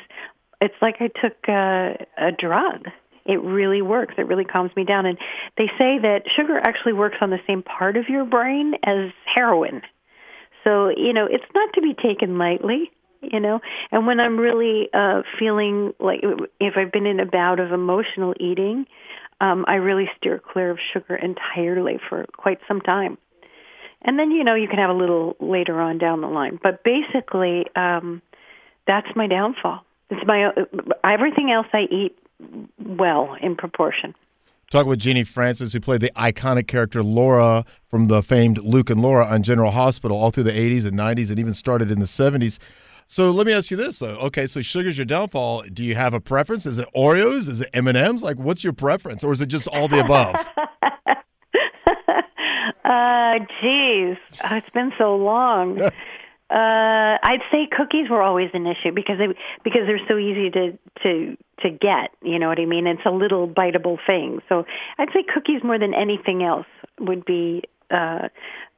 it's 0.60 0.74
like 0.80 0.96
I 1.00 1.08
took 1.08 1.36
uh, 1.48 2.04
a 2.16 2.30
drug 2.30 2.86
it 3.26 3.40
really 3.42 3.82
works. 3.82 4.14
It 4.18 4.26
really 4.26 4.44
calms 4.44 4.70
me 4.76 4.84
down. 4.84 5.06
And 5.06 5.18
they 5.56 5.66
say 5.78 5.98
that 5.98 6.22
sugar 6.36 6.58
actually 6.58 6.92
works 6.92 7.16
on 7.20 7.30
the 7.30 7.40
same 7.46 7.62
part 7.62 7.96
of 7.96 8.08
your 8.08 8.24
brain 8.24 8.74
as 8.84 9.10
heroin. 9.34 9.82
So, 10.62 10.88
you 10.88 11.12
know, 11.12 11.26
it's 11.26 11.44
not 11.54 11.72
to 11.74 11.82
be 11.82 11.94
taken 11.94 12.38
lightly, 12.38 12.90
you 13.20 13.40
know. 13.40 13.60
And 13.90 14.06
when 14.06 14.20
I'm 14.20 14.38
really 14.38 14.88
uh 14.92 15.22
feeling 15.38 15.92
like 15.98 16.20
if 16.60 16.74
I've 16.76 16.92
been 16.92 17.06
in 17.06 17.20
a 17.20 17.26
bout 17.26 17.60
of 17.60 17.72
emotional 17.72 18.34
eating, 18.40 18.86
um 19.40 19.64
I 19.68 19.74
really 19.76 20.08
steer 20.16 20.38
clear 20.40 20.70
of 20.70 20.78
sugar 20.92 21.16
entirely 21.16 21.98
for 22.08 22.26
quite 22.36 22.58
some 22.68 22.80
time. 22.80 23.18
And 24.06 24.18
then, 24.18 24.30
you 24.30 24.44
know, 24.44 24.54
you 24.54 24.68
can 24.68 24.78
have 24.78 24.90
a 24.90 24.94
little 24.94 25.34
later 25.40 25.80
on 25.80 25.96
down 25.96 26.20
the 26.20 26.28
line. 26.28 26.58
But 26.62 26.84
basically, 26.84 27.66
um 27.76 28.20
that's 28.86 29.08
my 29.16 29.26
downfall. 29.26 29.84
It's 30.10 30.26
my 30.26 30.50
everything 31.02 31.50
else 31.50 31.66
I 31.72 31.84
eat 31.90 32.18
well 32.78 33.36
in 33.40 33.56
proportion. 33.56 34.14
Talk 34.70 34.86
with 34.86 34.98
Genie 34.98 35.24
Francis, 35.24 35.72
who 35.72 35.80
played 35.80 36.00
the 36.00 36.10
iconic 36.16 36.66
character 36.66 37.02
Laura 37.02 37.64
from 37.88 38.06
the 38.06 38.22
famed 38.22 38.58
Luke 38.58 38.90
and 38.90 39.00
Laura 39.00 39.26
on 39.26 39.42
General 39.42 39.70
Hospital 39.70 40.16
all 40.16 40.30
through 40.30 40.44
the 40.44 40.52
80s 40.52 40.84
and 40.84 40.98
90s 40.98 41.30
and 41.30 41.38
even 41.38 41.54
started 41.54 41.90
in 41.90 42.00
the 42.00 42.06
70s. 42.06 42.58
So 43.06 43.30
let 43.30 43.46
me 43.46 43.52
ask 43.52 43.70
you 43.70 43.76
this 43.76 43.98
though. 43.98 44.16
Okay, 44.16 44.46
so 44.46 44.62
sugar's 44.62 44.96
your 44.96 45.04
downfall. 45.04 45.64
Do 45.72 45.84
you 45.84 45.94
have 45.94 46.14
a 46.14 46.20
preference? 46.20 46.66
Is 46.66 46.78
it 46.78 46.88
Oreos? 46.96 47.48
Is 47.48 47.60
it 47.60 47.70
M&Ms? 47.74 48.22
Like 48.22 48.38
what's 48.38 48.64
your 48.64 48.72
preference 48.72 49.22
or 49.22 49.32
is 49.32 49.40
it 49.40 49.46
just 49.46 49.68
all 49.68 49.86
the 49.86 50.00
above? 50.00 50.34
uh, 52.84 53.38
geez. 53.60 54.16
Oh, 54.42 54.56
it's 54.56 54.70
been 54.70 54.92
so 54.98 55.14
long. 55.16 55.78
Uh, 56.54 57.18
I'd 57.20 57.42
say 57.50 57.66
cookies 57.76 58.08
were 58.08 58.22
always 58.22 58.48
an 58.54 58.64
issue 58.64 58.92
because 58.94 59.18
they 59.18 59.26
because 59.64 59.82
they're 59.88 60.06
so 60.06 60.16
easy 60.16 60.50
to 60.50 60.78
to 61.02 61.36
to 61.62 61.70
get. 61.70 62.14
You 62.22 62.38
know 62.38 62.46
what 62.46 62.60
I 62.60 62.64
mean? 62.64 62.86
It's 62.86 63.04
a 63.04 63.10
little 63.10 63.48
biteable 63.48 63.98
thing. 64.06 64.38
So 64.48 64.64
I'd 64.96 65.08
say 65.12 65.24
cookies 65.24 65.64
more 65.64 65.80
than 65.80 65.94
anything 65.94 66.44
else 66.44 66.66
would 67.00 67.24
be 67.24 67.64
uh, 67.90 68.28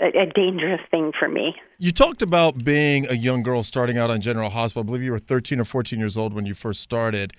a, 0.00 0.06
a 0.06 0.26
dangerous 0.26 0.80
thing 0.90 1.12
for 1.18 1.28
me. 1.28 1.54
You 1.76 1.92
talked 1.92 2.22
about 2.22 2.64
being 2.64 3.06
a 3.10 3.14
young 3.14 3.42
girl 3.42 3.62
starting 3.62 3.98
out 3.98 4.08
on 4.08 4.22
General 4.22 4.48
Hospital. 4.48 4.82
I 4.82 4.86
believe 4.86 5.02
you 5.02 5.12
were 5.12 5.18
13 5.18 5.60
or 5.60 5.66
14 5.66 5.98
years 5.98 6.16
old 6.16 6.32
when 6.32 6.46
you 6.46 6.54
first 6.54 6.80
started. 6.80 7.34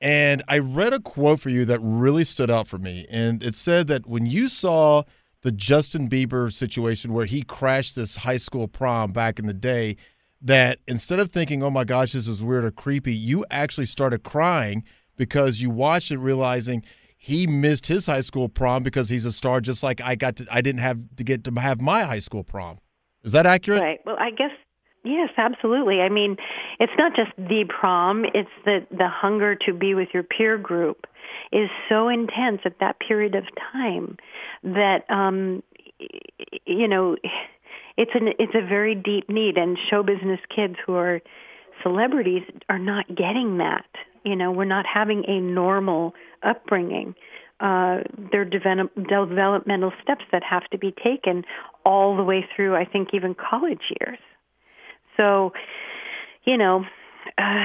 And 0.00 0.42
I 0.48 0.58
read 0.58 0.94
a 0.94 1.00
quote 1.00 1.38
for 1.38 1.48
you 1.48 1.64
that 1.64 1.78
really 1.80 2.24
stood 2.24 2.50
out 2.50 2.66
for 2.66 2.78
me. 2.78 3.06
And 3.08 3.40
it 3.40 3.54
said 3.54 3.86
that 3.86 4.06
when 4.06 4.26
you 4.26 4.48
saw 4.48 5.04
the 5.46 5.52
Justin 5.52 6.10
Bieber 6.10 6.52
situation 6.52 7.12
where 7.12 7.24
he 7.24 7.40
crashed 7.40 7.94
this 7.94 8.16
high 8.16 8.36
school 8.36 8.66
prom 8.66 9.12
back 9.12 9.38
in 9.38 9.46
the 9.46 9.54
day, 9.54 9.96
that 10.42 10.80
instead 10.88 11.20
of 11.20 11.30
thinking, 11.30 11.62
oh 11.62 11.70
my 11.70 11.84
gosh, 11.84 12.14
this 12.14 12.26
is 12.26 12.42
weird 12.42 12.64
or 12.64 12.72
creepy, 12.72 13.14
you 13.14 13.46
actually 13.48 13.86
started 13.86 14.24
crying 14.24 14.82
because 15.16 15.60
you 15.60 15.70
watched 15.70 16.10
it 16.10 16.18
realizing 16.18 16.82
he 17.16 17.46
missed 17.46 17.86
his 17.86 18.06
high 18.06 18.22
school 18.22 18.48
prom 18.48 18.82
because 18.82 19.08
he's 19.08 19.24
a 19.24 19.30
star 19.30 19.60
just 19.60 19.84
like 19.84 20.00
I 20.00 20.16
got 20.16 20.34
to 20.34 20.46
I 20.50 20.62
didn't 20.62 20.80
have 20.80 20.98
to 21.16 21.22
get 21.22 21.44
to 21.44 21.52
have 21.60 21.80
my 21.80 22.02
high 22.02 22.18
school 22.18 22.42
prom. 22.42 22.80
Is 23.22 23.30
that 23.30 23.46
accurate? 23.46 23.80
Right. 23.80 24.00
Well, 24.04 24.16
I 24.18 24.32
guess 24.32 24.50
yes, 25.06 25.30
absolutely. 25.36 26.00
I 26.00 26.08
mean, 26.08 26.36
it's 26.80 26.92
not 26.98 27.14
just 27.14 27.30
the 27.36 27.64
prom, 27.68 28.24
it's 28.34 28.50
the 28.64 28.86
the 28.90 29.08
hunger 29.08 29.54
to 29.66 29.72
be 29.72 29.94
with 29.94 30.08
your 30.12 30.22
peer 30.22 30.58
group 30.58 31.06
is 31.52 31.68
so 31.88 32.08
intense 32.08 32.60
at 32.64 32.78
that 32.80 32.96
period 33.00 33.34
of 33.34 33.44
time 33.72 34.16
that 34.62 35.08
um 35.10 35.62
you 36.66 36.88
know, 36.88 37.16
it's 37.96 38.10
an 38.14 38.28
it's 38.38 38.54
a 38.54 38.66
very 38.66 38.94
deep 38.94 39.28
need 39.28 39.56
and 39.56 39.78
show 39.90 40.02
business 40.02 40.40
kids 40.54 40.76
who 40.84 40.94
are 40.94 41.20
celebrities 41.82 42.42
are 42.68 42.78
not 42.78 43.06
getting 43.08 43.58
that 43.58 43.86
you 44.26 44.34
know, 44.34 44.50
we're 44.50 44.64
not 44.64 44.84
having 44.92 45.24
a 45.28 45.40
normal 45.40 46.12
upbringing. 46.42 47.14
Uh, 47.60 47.98
there 48.32 48.40
are 48.40 48.44
develop, 48.44 48.92
developmental 48.96 49.92
steps 50.02 50.24
that 50.32 50.42
have 50.42 50.64
to 50.70 50.78
be 50.78 50.92
taken 50.92 51.44
all 51.84 52.16
the 52.16 52.24
way 52.24 52.44
through, 52.54 52.74
I 52.74 52.84
think, 52.84 53.10
even 53.14 53.34
college 53.34 53.80
years. 54.00 54.18
So, 55.16 55.52
you 56.44 56.56
know, 56.56 56.84
uh, 57.38 57.64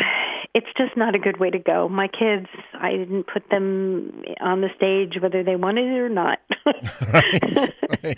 it's 0.54 0.68
just 0.78 0.98
not 0.98 1.16
a 1.16 1.20
good 1.20 1.40
way 1.40 1.50
to 1.50 1.60
go. 1.60 1.88
My 1.88 2.08
kids, 2.08 2.48
I 2.74 2.92
didn't 2.92 3.28
put 3.28 3.50
them 3.50 4.24
on 4.42 4.62
the 4.62 4.70
stage 4.76 5.22
whether 5.22 5.44
they 5.44 5.56
wanted 5.56 5.86
it 5.86 6.00
or 6.00 6.10
not. 6.10 6.40
right, 7.14 7.74
right. 8.04 8.18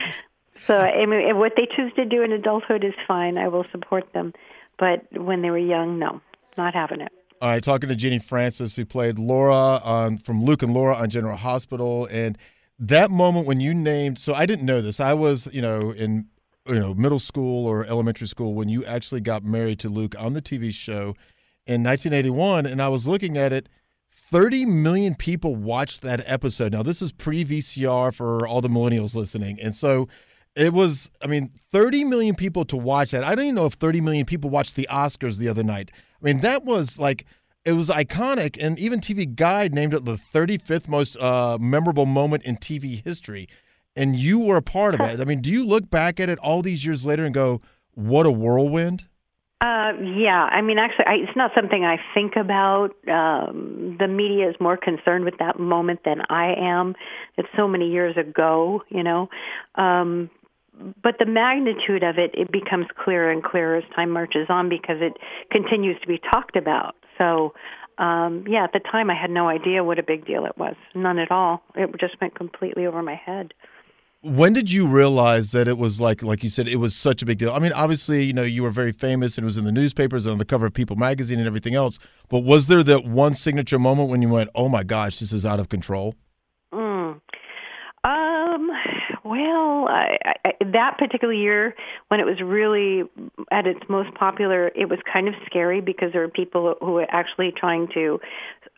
So, 0.65 0.77
I 0.77 1.05
mean, 1.05 1.37
what 1.37 1.53
they 1.57 1.67
choose 1.75 1.91
to 1.95 2.05
do 2.05 2.21
in 2.21 2.31
adulthood 2.31 2.83
is 2.83 2.93
fine. 3.07 3.37
I 3.37 3.49
will 3.49 3.65
support 3.71 4.13
them. 4.13 4.33
But 4.79 5.05
when 5.11 5.41
they 5.41 5.49
were 5.49 5.57
young, 5.57 5.99
no, 5.99 6.21
not 6.57 6.73
having 6.73 7.01
it. 7.01 7.11
All 7.41 7.49
right, 7.49 7.63
talking 7.63 7.89
to 7.89 7.95
Genie 7.95 8.19
Francis, 8.19 8.75
who 8.75 8.85
played 8.85 9.19
Laura 9.19 9.81
on 9.83 10.17
from 10.17 10.43
Luke 10.43 10.63
and 10.63 10.73
Laura 10.73 10.95
on 10.95 11.09
General 11.09 11.35
Hospital, 11.35 12.07
and 12.09 12.37
that 12.79 13.11
moment 13.11 13.45
when 13.45 13.59
you 13.59 13.73
named. 13.73 14.17
So 14.17 14.33
I 14.33 14.45
didn't 14.45 14.65
know 14.65 14.81
this. 14.81 14.99
I 15.01 15.13
was, 15.13 15.47
you 15.51 15.61
know, 15.61 15.91
in 15.91 16.27
you 16.67 16.79
know 16.79 16.93
middle 16.93 17.19
school 17.19 17.65
or 17.65 17.85
elementary 17.85 18.27
school 18.27 18.53
when 18.53 18.69
you 18.69 18.85
actually 18.85 19.21
got 19.21 19.43
married 19.43 19.79
to 19.79 19.89
Luke 19.89 20.15
on 20.17 20.33
the 20.33 20.41
TV 20.41 20.73
show 20.73 21.15
in 21.65 21.83
1981, 21.83 22.65
and 22.65 22.81
I 22.81 22.89
was 22.89 23.07
looking 23.07 23.37
at 23.37 23.53
it. 23.53 23.69
30 24.31 24.65
million 24.65 25.15
people 25.15 25.55
watched 25.55 26.01
that 26.01 26.23
episode. 26.25 26.71
Now, 26.71 26.81
this 26.81 27.01
is 27.01 27.11
pre 27.11 27.45
VCR 27.45 28.13
for 28.13 28.47
all 28.47 28.61
the 28.61 28.69
millennials 28.69 29.15
listening. 29.15 29.59
And 29.59 29.75
so 29.75 30.07
it 30.55 30.73
was, 30.73 31.09
I 31.21 31.27
mean, 31.27 31.51
30 31.71 32.03
million 32.05 32.35
people 32.35 32.65
to 32.65 32.77
watch 32.77 33.11
that. 33.11 33.23
I 33.23 33.35
don't 33.35 33.45
even 33.45 33.55
know 33.55 33.65
if 33.65 33.73
30 33.73 34.01
million 34.01 34.25
people 34.25 34.49
watched 34.49 34.75
the 34.75 34.87
Oscars 34.91 35.37
the 35.37 35.49
other 35.49 35.63
night. 35.63 35.91
I 36.21 36.25
mean, 36.25 36.39
that 36.41 36.63
was 36.63 36.97
like 36.97 37.25
it 37.65 37.73
was 37.73 37.89
iconic, 37.89 38.57
and 38.59 38.77
even 38.77 38.99
TV 38.99 39.33
Guide 39.33 39.73
named 39.73 39.93
it 39.93 40.03
the 40.03 40.19
35th 40.33 40.87
most 40.87 41.15
uh, 41.17 41.57
memorable 41.59 42.05
moment 42.05 42.43
in 42.43 42.57
TV 42.57 43.03
history. 43.03 43.47
And 43.95 44.17
you 44.17 44.39
were 44.39 44.57
a 44.57 44.61
part 44.61 44.95
of 44.95 45.01
it. 45.01 45.19
I 45.19 45.25
mean, 45.25 45.41
do 45.41 45.49
you 45.51 45.65
look 45.65 45.89
back 45.89 46.19
at 46.19 46.29
it 46.29 46.39
all 46.39 46.61
these 46.61 46.83
years 46.83 47.05
later 47.05 47.25
and 47.25 47.33
go, 47.33 47.61
"What 47.93 48.25
a 48.25 48.31
whirlwind"? 48.31 49.05
Uh, 49.61 49.93
yeah, 50.01 50.49
I 50.51 50.61
mean, 50.61 50.77
actually, 50.77 51.05
I, 51.05 51.13
it's 51.13 51.37
not 51.37 51.51
something 51.55 51.85
I 51.85 51.97
think 52.13 52.35
about. 52.35 52.89
Um, 53.07 53.95
the 53.97 54.07
media 54.09 54.49
is 54.49 54.55
more 54.59 54.75
concerned 54.75 55.23
with 55.23 55.35
that 55.39 55.57
moment 55.57 56.01
than 56.03 56.21
I 56.29 56.53
am. 56.57 56.95
It's 57.37 57.47
so 57.55 57.65
many 57.65 57.89
years 57.89 58.17
ago, 58.17 58.81
you 58.89 59.03
know. 59.03 59.29
Um, 59.75 60.29
but 61.01 61.15
the 61.19 61.25
magnitude 61.25 62.03
of 62.03 62.17
it 62.17 62.31
it 62.33 62.51
becomes 62.51 62.87
clearer 62.97 63.31
and 63.31 63.41
clearer 63.41 63.77
as 63.77 63.83
time 63.95 64.09
marches 64.09 64.47
on 64.49 64.67
because 64.67 64.97
it 64.99 65.13
continues 65.49 65.99
to 66.01 66.07
be 66.07 66.19
talked 66.31 66.57
about. 66.57 66.95
So, 67.17 67.53
um, 67.99 68.43
yeah, 68.47 68.65
at 68.65 68.73
the 68.73 68.79
time 68.79 69.09
I 69.09 69.15
had 69.15 69.29
no 69.29 69.47
idea 69.47 69.83
what 69.83 69.97
a 69.97 70.03
big 70.03 70.25
deal 70.25 70.45
it 70.45 70.57
was, 70.57 70.75
none 70.93 71.19
at 71.19 71.31
all. 71.31 71.61
It 71.75 71.89
just 71.99 72.19
went 72.19 72.35
completely 72.35 72.85
over 72.85 73.01
my 73.01 73.15
head. 73.15 73.53
When 74.25 74.53
did 74.53 74.71
you 74.71 74.87
realize 74.87 75.51
that 75.51 75.67
it 75.67 75.77
was 75.77 75.99
like, 75.99 76.23
like 76.23 76.45
you 76.45 76.49
said, 76.49 76.65
it 76.69 76.77
was 76.77 76.95
such 76.95 77.21
a 77.21 77.25
big 77.25 77.39
deal? 77.39 77.51
I 77.51 77.59
mean, 77.59 77.73
obviously, 77.73 78.23
you 78.23 78.31
know, 78.31 78.43
you 78.43 78.63
were 78.63 78.71
very 78.71 78.93
famous 78.93 79.37
and 79.37 79.43
it 79.43 79.47
was 79.47 79.57
in 79.57 79.65
the 79.65 79.71
newspapers 79.71 80.25
and 80.25 80.31
on 80.31 80.37
the 80.37 80.45
cover 80.45 80.65
of 80.65 80.73
People 80.73 80.95
magazine 80.95 81.39
and 81.39 81.47
everything 81.47 81.75
else. 81.75 81.99
But 82.29 82.39
was 82.39 82.67
there 82.67 82.83
that 82.83 83.03
one 83.03 83.35
signature 83.35 83.77
moment 83.77 84.07
when 84.07 84.21
you 84.21 84.29
went, 84.29 84.49
"Oh 84.55 84.69
my 84.69 84.83
gosh, 84.83 85.19
this 85.19 85.33
is 85.33 85.45
out 85.45 85.59
of 85.59 85.67
control"? 85.67 86.15
Mm. 86.73 87.19
Um, 88.05 88.69
well, 89.25 89.87
I, 89.89 90.17
I, 90.45 90.51
that 90.71 90.97
particular 90.97 91.33
year, 91.33 91.75
when 92.07 92.21
it 92.21 92.25
was 92.25 92.41
really 92.41 93.03
at 93.51 93.67
its 93.67 93.81
most 93.89 94.13
popular, 94.15 94.69
it 94.69 94.89
was 94.89 94.99
kind 95.11 95.27
of 95.27 95.33
scary 95.45 95.81
because 95.81 96.13
there 96.13 96.21
were 96.21 96.29
people 96.29 96.75
who 96.79 96.93
were 96.93 97.07
actually 97.09 97.53
trying 97.55 97.87
to 97.93 98.19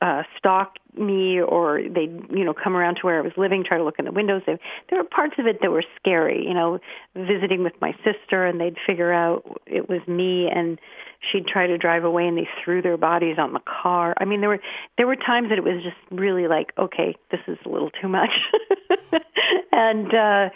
uh, 0.02 0.24
stalk 0.38 0.76
me, 0.98 1.42
or 1.42 1.82
they'd 1.82 2.22
you 2.30 2.44
know 2.44 2.54
come 2.54 2.76
around 2.76 2.96
to 2.96 3.02
where 3.04 3.18
I 3.18 3.22
was 3.22 3.34
living, 3.38 3.64
try 3.64 3.78
to 3.78 3.84
look 3.84 4.00
in 4.00 4.06
the 4.06 4.12
windows. 4.12 4.42
They, 4.46 4.58
there 4.90 5.00
were 5.00 5.08
parts 5.08 5.36
of 5.38 5.48
it 5.48 5.60
that 5.62 5.72
were 5.72 5.84
scary. 6.00 6.46
You 6.46 6.54
know, 6.54 6.80
visiting 7.16 7.64
with 7.64 7.74
my 7.82 7.94
sister, 8.04 8.46
and 8.46 8.60
they'd 8.60 8.78
figure 8.86 9.12
out 9.12 9.44
it 9.66 9.90
was 9.90 10.02
me, 10.08 10.50
and 10.54 10.80
she'd 11.32 11.48
try 11.48 11.68
to 11.68 11.78
drive 11.78 12.04
away, 12.04 12.28
and 12.28 12.38
they 12.38 12.48
threw 12.64 12.82
their 12.82 12.98
bodies 12.98 13.38
on 13.40 13.54
the 13.54 13.62
car. 13.62 14.14
I 14.18 14.26
mean, 14.26 14.42
there 14.42 14.50
were 14.50 14.62
there 14.98 15.08
were 15.08 15.16
times 15.16 15.50
that 15.50 15.58
it 15.58 15.64
was 15.64 15.84
just 15.84 15.98
really 16.12 16.48
like, 16.48 16.72
okay, 16.78 17.16
this 17.32 17.42
is 17.48 17.58
a 17.66 17.70
little 17.70 17.90
too 17.90 18.08
much. 18.08 18.32
and 19.72 20.14
uh 20.14 20.50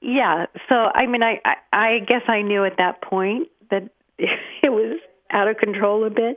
yeah 0.00 0.46
so 0.68 0.74
i 0.94 1.06
mean 1.06 1.22
I, 1.22 1.40
I 1.44 1.54
i 1.72 1.98
guess 1.98 2.22
i 2.28 2.42
knew 2.42 2.64
at 2.64 2.76
that 2.78 3.02
point 3.02 3.48
that 3.70 3.90
it 4.18 4.70
was 4.70 4.98
out 5.30 5.48
of 5.48 5.56
control 5.56 6.04
a 6.04 6.10
bit 6.10 6.36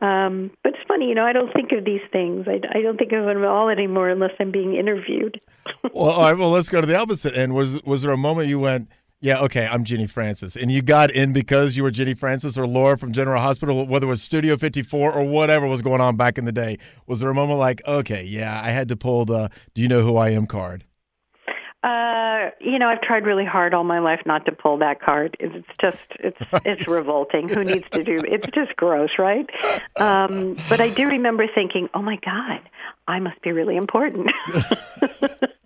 um 0.00 0.50
but 0.62 0.74
it's 0.74 0.82
funny 0.88 1.06
you 1.06 1.14
know 1.14 1.24
i 1.24 1.32
don't 1.32 1.52
think 1.52 1.72
of 1.72 1.84
these 1.84 2.00
things 2.12 2.46
i, 2.48 2.60
I 2.76 2.82
don't 2.82 2.98
think 2.98 3.12
of 3.12 3.24
them 3.24 3.38
at 3.38 3.44
all 3.44 3.68
anymore 3.68 4.08
unless 4.08 4.32
i'm 4.40 4.50
being 4.50 4.74
interviewed 4.74 5.40
well 5.92 6.10
all 6.10 6.22
right 6.22 6.38
well 6.38 6.50
let's 6.50 6.68
go 6.68 6.80
to 6.80 6.86
the 6.86 6.96
opposite 6.96 7.36
end 7.36 7.54
was 7.54 7.82
was 7.84 8.02
there 8.02 8.12
a 8.12 8.16
moment 8.16 8.48
you 8.48 8.58
went 8.58 8.88
yeah, 9.24 9.38
okay, 9.38 9.66
I'm 9.66 9.84
Genie 9.84 10.06
Francis. 10.06 10.54
And 10.54 10.70
you 10.70 10.82
got 10.82 11.10
in 11.10 11.32
because 11.32 11.78
you 11.78 11.82
were 11.82 11.90
Genie 11.90 12.12
Francis 12.12 12.58
or 12.58 12.66
Laura 12.66 12.98
from 12.98 13.14
General 13.14 13.40
Hospital, 13.40 13.86
whether 13.86 14.04
it 14.04 14.08
was 14.10 14.22
Studio 14.22 14.58
54 14.58 15.14
or 15.14 15.24
whatever 15.24 15.66
was 15.66 15.80
going 15.80 16.02
on 16.02 16.14
back 16.14 16.36
in 16.36 16.44
the 16.44 16.52
day. 16.52 16.76
Was 17.06 17.20
there 17.20 17.30
a 17.30 17.34
moment 17.34 17.58
like, 17.58 17.80
okay, 17.86 18.22
yeah, 18.22 18.60
I 18.62 18.68
had 18.68 18.86
to 18.88 18.96
pull 18.96 19.24
the 19.24 19.50
do 19.72 19.80
you 19.80 19.88
know 19.88 20.02
who 20.02 20.18
I 20.18 20.28
am 20.28 20.46
card? 20.46 20.84
Uh, 21.84 22.48
you 22.60 22.78
know, 22.78 22.88
I've 22.88 23.02
tried 23.02 23.26
really 23.26 23.44
hard 23.44 23.74
all 23.74 23.84
my 23.84 23.98
life 23.98 24.20
not 24.24 24.46
to 24.46 24.52
pull 24.52 24.78
that 24.78 25.02
card. 25.02 25.36
It's 25.38 25.68
just 25.78 25.98
it's 26.18 26.40
right. 26.52 26.62
it's 26.64 26.88
revolting. 26.88 27.50
Who 27.50 27.62
needs 27.62 27.84
to 27.92 28.02
do 28.02 28.22
it's 28.24 28.46
just 28.54 28.74
gross, 28.76 29.10
right? 29.18 29.46
Um, 29.96 30.56
but 30.70 30.80
I 30.80 30.88
do 30.88 31.06
remember 31.06 31.46
thinking, 31.54 31.90
"Oh 31.92 32.00
my 32.00 32.16
god, 32.24 32.60
I 33.06 33.20
must 33.20 33.40
be 33.42 33.52
really 33.52 33.76
important." 33.76 34.30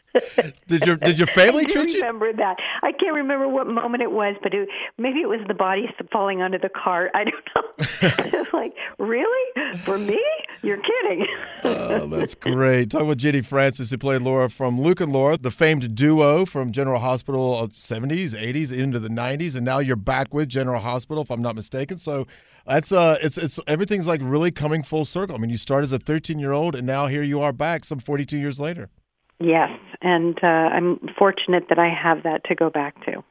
did 0.66 0.86
your 0.86 0.96
did 0.96 1.18
your 1.18 1.26
family 1.28 1.64
I 1.68 1.72
treat 1.72 1.90
you? 1.90 2.00
Remember 2.00 2.32
that? 2.32 2.56
I 2.82 2.92
can't 2.92 3.14
remember 3.14 3.48
what 3.48 3.66
moment 3.66 4.02
it 4.02 4.10
was, 4.10 4.36
but 4.42 4.54
it, 4.54 4.68
maybe 4.96 5.20
it 5.20 5.28
was 5.28 5.40
the 5.48 5.54
body 5.54 5.88
falling 6.12 6.42
onto 6.42 6.58
the 6.58 6.68
cart. 6.68 7.10
I 7.14 7.24
don't 7.24 7.34
know. 7.54 7.86
it's 8.40 8.52
like 8.52 8.74
really 8.98 9.78
for 9.84 9.98
me? 9.98 10.20
You're 10.62 10.78
kidding. 10.78 11.26
oh, 11.64 12.06
that's 12.10 12.34
great. 12.34 12.90
Talking 12.90 13.08
with 13.08 13.18
Genie 13.18 13.42
Francis, 13.42 13.90
who 13.90 13.98
played 13.98 14.22
Laura 14.22 14.48
from 14.48 14.80
Luke 14.80 15.00
and 15.00 15.12
Laura, 15.12 15.36
the 15.36 15.50
famed 15.50 15.94
duo 15.94 16.44
from 16.44 16.72
General 16.72 17.00
Hospital, 17.00 17.58
of 17.58 17.76
seventies, 17.76 18.34
eighties, 18.34 18.70
into 18.72 18.98
the 18.98 19.08
nineties, 19.08 19.54
and 19.54 19.64
now 19.64 19.78
you're 19.78 19.96
back 19.96 20.34
with 20.34 20.48
General 20.48 20.80
Hospital, 20.80 21.22
if 21.22 21.30
I'm 21.30 21.42
not 21.42 21.54
mistaken. 21.54 21.98
So 21.98 22.26
that's 22.66 22.92
uh, 22.92 23.18
it's 23.22 23.38
it's 23.38 23.58
everything's 23.66 24.06
like 24.06 24.20
really 24.22 24.50
coming 24.50 24.82
full 24.82 25.04
circle. 25.04 25.34
I 25.34 25.38
mean, 25.38 25.50
you 25.50 25.56
started 25.56 25.86
as 25.86 25.92
a 25.92 25.98
13 25.98 26.38
year 26.38 26.52
old, 26.52 26.74
and 26.74 26.86
now 26.86 27.06
here 27.06 27.22
you 27.22 27.40
are 27.40 27.52
back, 27.52 27.84
some 27.84 27.98
42 27.98 28.36
years 28.36 28.60
later. 28.60 28.90
Yes, 29.40 29.70
and 30.02 30.38
uh, 30.42 30.46
I'm 30.46 30.98
fortunate 31.16 31.64
that 31.68 31.78
I 31.78 31.88
have 31.88 32.24
that 32.24 32.44
to 32.44 32.54
go 32.54 32.70
back 32.70 33.04
to. 33.04 33.22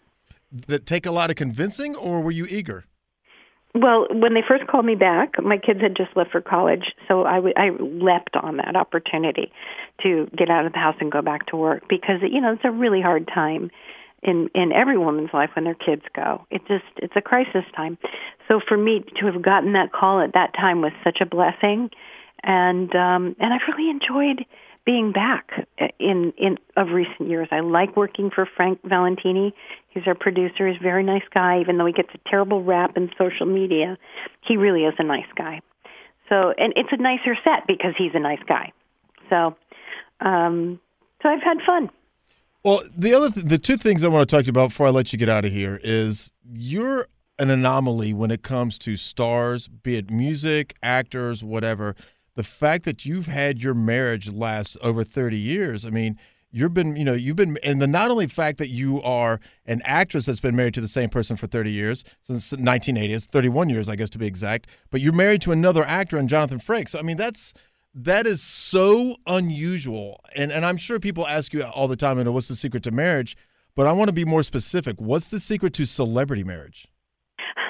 Did 0.56 0.70
it 0.70 0.86
take 0.86 1.06
a 1.06 1.12
lot 1.12 1.30
of 1.30 1.36
convincing, 1.36 1.96
or 1.96 2.22
were 2.22 2.32
you 2.32 2.46
eager? 2.46 2.86
Well, 3.76 4.08
when 4.10 4.34
they 4.34 4.42
first 4.48 4.66
called 4.68 4.86
me 4.86 4.96
back, 4.96 5.34
my 5.44 5.58
kids 5.58 5.82
had 5.82 5.96
just 5.96 6.16
left 6.16 6.32
for 6.32 6.42
college, 6.42 6.94
so 7.08 7.26
I, 7.26 7.36
w- 7.36 7.54
I 7.58 7.70
leapt 7.80 8.36
on 8.36 8.58
that 8.58 8.76
opportunity 8.76 9.52
to 10.02 10.28
get 10.36 10.50
out 10.50 10.66
of 10.66 10.72
the 10.72 10.80
house 10.80 10.96
and 11.00 11.12
go 11.12 11.22
back 11.22 11.46
to 11.48 11.58
work 11.58 11.84
because 11.90 12.22
you 12.22 12.42
know 12.42 12.54
it's 12.54 12.64
a 12.64 12.72
really 12.72 13.02
hard 13.02 13.28
time 13.28 13.70
in 14.24 14.50
in 14.56 14.72
every 14.72 14.98
woman's 14.98 15.30
life 15.34 15.52
when 15.56 15.66
their 15.66 15.76
kids 15.76 16.04
go. 16.16 16.46
It 16.50 16.62
just 16.68 16.86
it's 16.98 17.14
a 17.16 17.22
crisis 17.22 17.66
time. 17.76 17.98
So 18.48 18.60
for 18.66 18.78
me 18.78 19.04
to 19.20 19.26
have 19.32 19.42
gotten 19.42 19.74
that 19.74 19.92
call 19.92 20.22
at 20.22 20.34
that 20.34 20.54
time 20.54 20.82
was 20.82 20.94
such 21.04 21.20
a 21.22 21.26
blessing, 21.26 21.90
and 22.44 22.90
um, 22.96 23.36
and 23.40 23.54
I've 23.54 23.68
really 23.68 23.90
enjoyed 23.90 24.46
being 24.88 25.12
back 25.12 25.50
in 26.00 26.34
in 26.38 26.58
of 26.78 26.88
recent 26.94 27.30
years. 27.30 27.50
I 27.52 27.60
like 27.60 27.98
working 27.98 28.32
for 28.34 28.48
Frank 28.56 28.80
Valentini. 28.86 29.54
He's 29.90 30.04
our 30.08 30.16
producer. 30.16 30.66
He's 30.68 30.80
a 30.80 30.84
very 30.84 31.04
nice 31.04 31.28
guy, 31.34 31.60
even 31.60 31.78
though 31.78 31.86
he 31.86 31.92
gets 31.92 32.10
a 32.16 32.30
terrible 32.30 32.64
rap 32.64 32.96
in 32.96 33.12
social 33.18 33.46
media. 33.46 33.98
He 34.48 34.56
really 34.56 34.86
is 34.86 34.94
a 34.98 35.04
nice 35.04 35.28
guy. 35.38 35.60
So, 36.30 36.54
and 36.58 36.72
it's 36.78 36.90
a 36.92 36.98
nicer 36.98 37.36
set 37.44 37.68
because 37.68 37.96
he's 37.98 38.12
a 38.14 38.20
nice 38.20 38.40
guy. 38.48 38.72
So, 39.30 39.56
um, 40.22 40.80
so 41.22 41.30
I've 41.30 41.44
had 41.44 41.58
fun. 41.66 41.90
Well, 42.64 42.84
the 42.98 43.14
other, 43.14 43.30
th- 43.30 43.46
the 43.46 43.58
two 43.58 43.78
things 43.78 44.04
I 44.04 44.08
want 44.08 44.28
to 44.28 44.36
talk 44.36 44.44
to 44.44 44.48
you 44.48 44.52
about 44.52 44.70
before 44.70 44.88
I 44.88 44.92
let 44.92 45.12
you 45.12 45.20
get 45.20 45.30
out 45.30 45.44
of 45.44 45.52
here 45.52 45.82
is 45.84 46.32
you're 46.50 47.08
an 47.40 47.50
anomaly 47.50 48.14
when 48.14 48.32
it 48.32 48.42
comes 48.42 48.78
to 48.80 48.96
stars, 48.96 49.68
be 49.68 49.98
it 49.98 50.10
music, 50.10 50.76
actors, 50.82 51.44
whatever. 51.44 51.96
The 52.38 52.44
fact 52.44 52.86
that 52.86 53.04
you've 53.04 53.26
had 53.26 53.64
your 53.64 53.74
marriage 53.74 54.30
last 54.30 54.78
over 54.82 55.04
30 55.04 55.40
years, 55.40 55.84
I 55.84 55.90
mean, 55.90 56.20
you've 56.52 56.72
been, 56.72 56.96
you 56.96 57.04
know, 57.04 57.16
you've 57.16 57.36
been, 57.36 57.58
and 57.64 57.82
the 57.82 57.88
not 57.88 58.12
only 58.12 58.28
fact 58.28 58.60
that 58.60 58.70
you 58.70 59.02
are 59.02 59.40
an 59.66 59.82
actress 59.84 60.28
that's 60.28 60.40
been 60.40 60.56
married 60.56 60.76
to 60.76 60.82
the 60.82 60.88
same 60.88 61.10
person 61.10 61.36
for 61.36 61.48
30 61.48 61.72
years, 61.72 62.04
since 62.22 62.52
1980, 62.52 63.12
it's 63.12 63.26
31 63.26 63.70
years, 63.70 63.90
I 63.90 63.96
guess, 63.96 64.12
to 64.12 64.20
be 64.20 64.28
exact, 64.28 64.68
but 64.92 65.02
you're 65.02 65.14
married 65.14 65.42
to 65.42 65.52
another 65.52 65.84
actor 65.84 66.16
and 66.16 66.30
Jonathan 66.30 66.60
Frakes. 66.60 66.90
So, 66.90 67.00
I 67.00 67.02
mean, 67.02 67.18
that's, 67.18 67.56
that 67.96 68.28
is 68.28 68.44
so 68.44 69.16
unusual. 69.26 70.22
And, 70.36 70.52
and 70.52 70.64
I'm 70.64 70.78
sure 70.78 71.00
people 71.00 71.26
ask 71.26 71.54
you 71.54 71.64
all 71.64 71.88
the 71.88 71.96
time, 71.96 72.20
you 72.20 72.24
know, 72.24 72.34
what's 72.34 72.50
the 72.50 72.56
secret 72.56 72.84
to 72.84 72.92
marriage? 72.92 73.36
But 73.74 73.88
I 73.88 73.94
want 73.94 74.10
to 74.10 74.14
be 74.14 74.26
more 74.26 74.44
specific. 74.44 75.02
What's 75.02 75.30
the 75.30 75.40
secret 75.40 75.74
to 75.74 75.86
celebrity 75.86 76.44
marriage? 76.44 76.88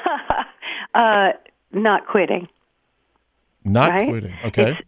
uh, 0.93 1.29
not 1.71 2.05
quitting. 2.05 2.49
Not 3.67 3.91
right? 3.91 4.09
quitting. 4.09 4.33
Okay. 4.45 4.71
It's 4.71 4.81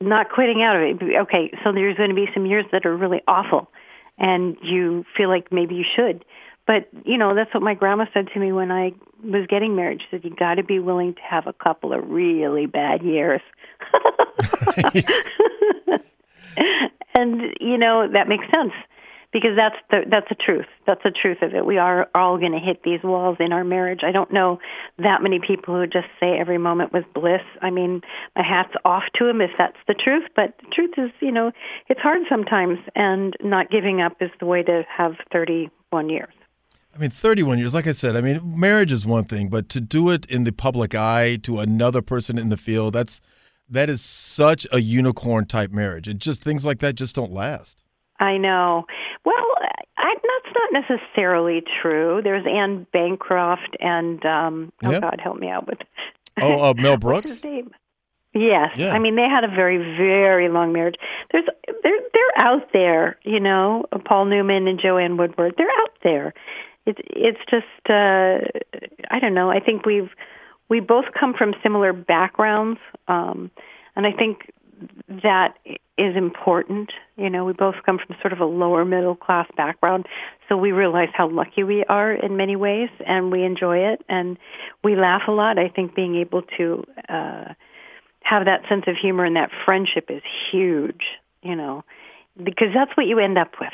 not 0.00 0.30
quitting 0.30 0.62
out 0.62 0.76
of 0.76 0.82
it. 0.82 1.02
Okay, 1.22 1.50
so 1.64 1.72
there's 1.72 1.96
going 1.96 2.10
to 2.10 2.14
be 2.14 2.26
some 2.34 2.46
years 2.46 2.64
that 2.72 2.86
are 2.86 2.96
really 2.96 3.20
awful, 3.26 3.70
and 4.18 4.56
you 4.62 5.04
feel 5.16 5.28
like 5.28 5.52
maybe 5.52 5.74
you 5.74 5.84
should. 5.96 6.24
But 6.66 6.88
you 7.04 7.16
know 7.16 7.34
that's 7.34 7.52
what 7.54 7.62
my 7.62 7.74
grandma 7.74 8.04
said 8.12 8.28
to 8.34 8.38
me 8.38 8.52
when 8.52 8.70
I 8.70 8.92
was 9.24 9.46
getting 9.48 9.74
married. 9.74 10.00
She 10.02 10.06
said 10.10 10.24
you 10.24 10.34
got 10.34 10.56
to 10.56 10.62
be 10.62 10.78
willing 10.78 11.14
to 11.14 11.20
have 11.22 11.46
a 11.46 11.52
couple 11.52 11.92
of 11.92 12.08
really 12.08 12.66
bad 12.66 13.02
years. 13.02 13.40
and 17.14 17.54
you 17.60 17.78
know 17.78 18.06
that 18.12 18.28
makes 18.28 18.44
sense 18.54 18.72
because 19.32 19.50
that's 19.56 19.76
the 19.90 20.08
that's 20.10 20.28
the 20.28 20.34
truth. 20.34 20.66
That's 20.86 21.02
the 21.04 21.10
truth 21.10 21.38
of 21.42 21.54
it. 21.54 21.66
We 21.66 21.78
are 21.78 22.08
all 22.14 22.38
going 22.38 22.52
to 22.52 22.58
hit 22.58 22.82
these 22.82 23.00
walls 23.04 23.36
in 23.40 23.52
our 23.52 23.64
marriage. 23.64 24.00
I 24.02 24.12
don't 24.12 24.32
know 24.32 24.58
that 24.98 25.22
many 25.22 25.38
people 25.38 25.74
who 25.74 25.86
just 25.86 26.08
say 26.18 26.38
every 26.38 26.58
moment 26.58 26.92
was 26.92 27.04
bliss. 27.14 27.42
I 27.60 27.70
mean, 27.70 28.00
my 28.36 28.42
hat's 28.42 28.74
off 28.84 29.04
to 29.16 29.26
them 29.26 29.40
if 29.40 29.50
that's 29.58 29.76
the 29.86 29.94
truth. 29.94 30.24
But 30.34 30.54
the 30.58 30.70
truth 30.74 30.94
is, 30.96 31.10
you 31.20 31.32
know, 31.32 31.52
it's 31.88 32.00
hard 32.00 32.22
sometimes, 32.28 32.78
and 32.94 33.34
not 33.42 33.70
giving 33.70 34.00
up 34.00 34.16
is 34.20 34.30
the 34.40 34.46
way 34.46 34.62
to 34.62 34.84
have 34.96 35.12
31 35.32 36.08
years. 36.08 36.32
I 36.94 36.98
mean, 36.98 37.10
31 37.10 37.58
years, 37.58 37.74
like 37.74 37.86
I 37.86 37.92
said, 37.92 38.16
I 38.16 38.22
mean, 38.22 38.40
marriage 38.58 38.90
is 38.90 39.06
one 39.06 39.24
thing, 39.24 39.48
but 39.48 39.68
to 39.68 39.80
do 39.80 40.10
it 40.10 40.26
in 40.26 40.44
the 40.44 40.52
public 40.52 40.94
eye 40.94 41.36
to 41.42 41.60
another 41.60 42.02
person 42.02 42.38
in 42.38 42.48
the 42.48 42.56
field, 42.56 42.94
that's 42.94 43.20
that 43.70 43.90
is 43.90 44.00
such 44.00 44.66
a 44.72 44.80
unicorn 44.80 45.44
type 45.44 45.70
marriage. 45.70 46.08
It 46.08 46.18
just 46.18 46.42
things 46.42 46.64
like 46.64 46.80
that 46.80 46.94
just 46.94 47.14
don't 47.14 47.30
last. 47.30 47.84
I 48.20 48.36
know. 48.36 48.84
Well, 49.24 49.34
I, 49.96 50.14
that's 50.14 50.54
not 50.54 50.84
necessarily 50.88 51.62
true. 51.82 52.20
There's 52.22 52.44
Anne 52.46 52.86
Bancroft 52.92 53.76
and 53.80 54.24
um 54.26 54.72
oh 54.84 54.90
Yeah. 54.90 55.00
God, 55.00 55.20
help 55.22 55.38
me 55.38 55.48
out 55.48 55.66
with 55.66 55.78
Oh, 56.40 56.70
uh, 56.70 56.74
Mel 56.76 56.96
Brooks? 56.96 57.42
Yes, 58.34 58.70
Yeah. 58.76 58.90
I 58.92 58.98
mean 58.98 59.16
they 59.16 59.28
had 59.28 59.44
a 59.44 59.48
very 59.48 59.78
very 59.96 60.48
long 60.48 60.72
marriage. 60.72 60.96
There's 61.32 61.46
they're 61.82 62.00
they're 62.12 62.46
out 62.46 62.72
there, 62.72 63.18
you 63.24 63.40
know. 63.40 63.84
Paul 64.04 64.26
Newman 64.26 64.68
and 64.68 64.80
Joanne 64.80 65.16
Woodward. 65.16 65.54
They're 65.56 65.66
out 65.66 65.92
there. 66.02 66.34
It's 66.86 67.00
it's 67.04 67.40
just 67.50 67.66
uh 67.88 68.38
I 69.10 69.18
don't 69.20 69.34
know. 69.34 69.50
I 69.50 69.60
think 69.60 69.86
we've 69.86 70.10
we 70.68 70.80
both 70.80 71.06
come 71.18 71.32
from 71.32 71.54
similar 71.62 71.92
backgrounds, 71.94 72.78
um, 73.08 73.50
and 73.96 74.06
I 74.06 74.12
think 74.12 74.52
that 75.08 75.54
is 75.96 76.16
important. 76.16 76.90
You 77.16 77.30
know, 77.30 77.44
we 77.44 77.52
both 77.52 77.76
come 77.84 77.98
from 77.98 78.16
sort 78.20 78.32
of 78.32 78.40
a 78.40 78.44
lower 78.44 78.84
middle 78.84 79.16
class 79.16 79.46
background, 79.56 80.06
so 80.48 80.56
we 80.56 80.72
realize 80.72 81.08
how 81.12 81.28
lucky 81.28 81.64
we 81.64 81.84
are 81.84 82.12
in 82.12 82.36
many 82.36 82.56
ways, 82.56 82.88
and 83.06 83.32
we 83.32 83.44
enjoy 83.44 83.78
it, 83.78 84.04
and 84.08 84.38
we 84.82 84.96
laugh 84.96 85.22
a 85.28 85.32
lot. 85.32 85.58
I 85.58 85.68
think 85.68 85.94
being 85.94 86.16
able 86.16 86.42
to 86.56 86.84
uh, 87.08 87.54
have 88.22 88.44
that 88.44 88.62
sense 88.68 88.84
of 88.86 88.96
humor 88.96 89.24
and 89.24 89.36
that 89.36 89.50
friendship 89.64 90.06
is 90.10 90.22
huge. 90.50 91.02
You 91.42 91.54
know, 91.54 91.84
because 92.36 92.68
that's 92.74 92.96
what 92.96 93.06
you 93.06 93.18
end 93.18 93.38
up 93.38 93.52
with. 93.60 93.72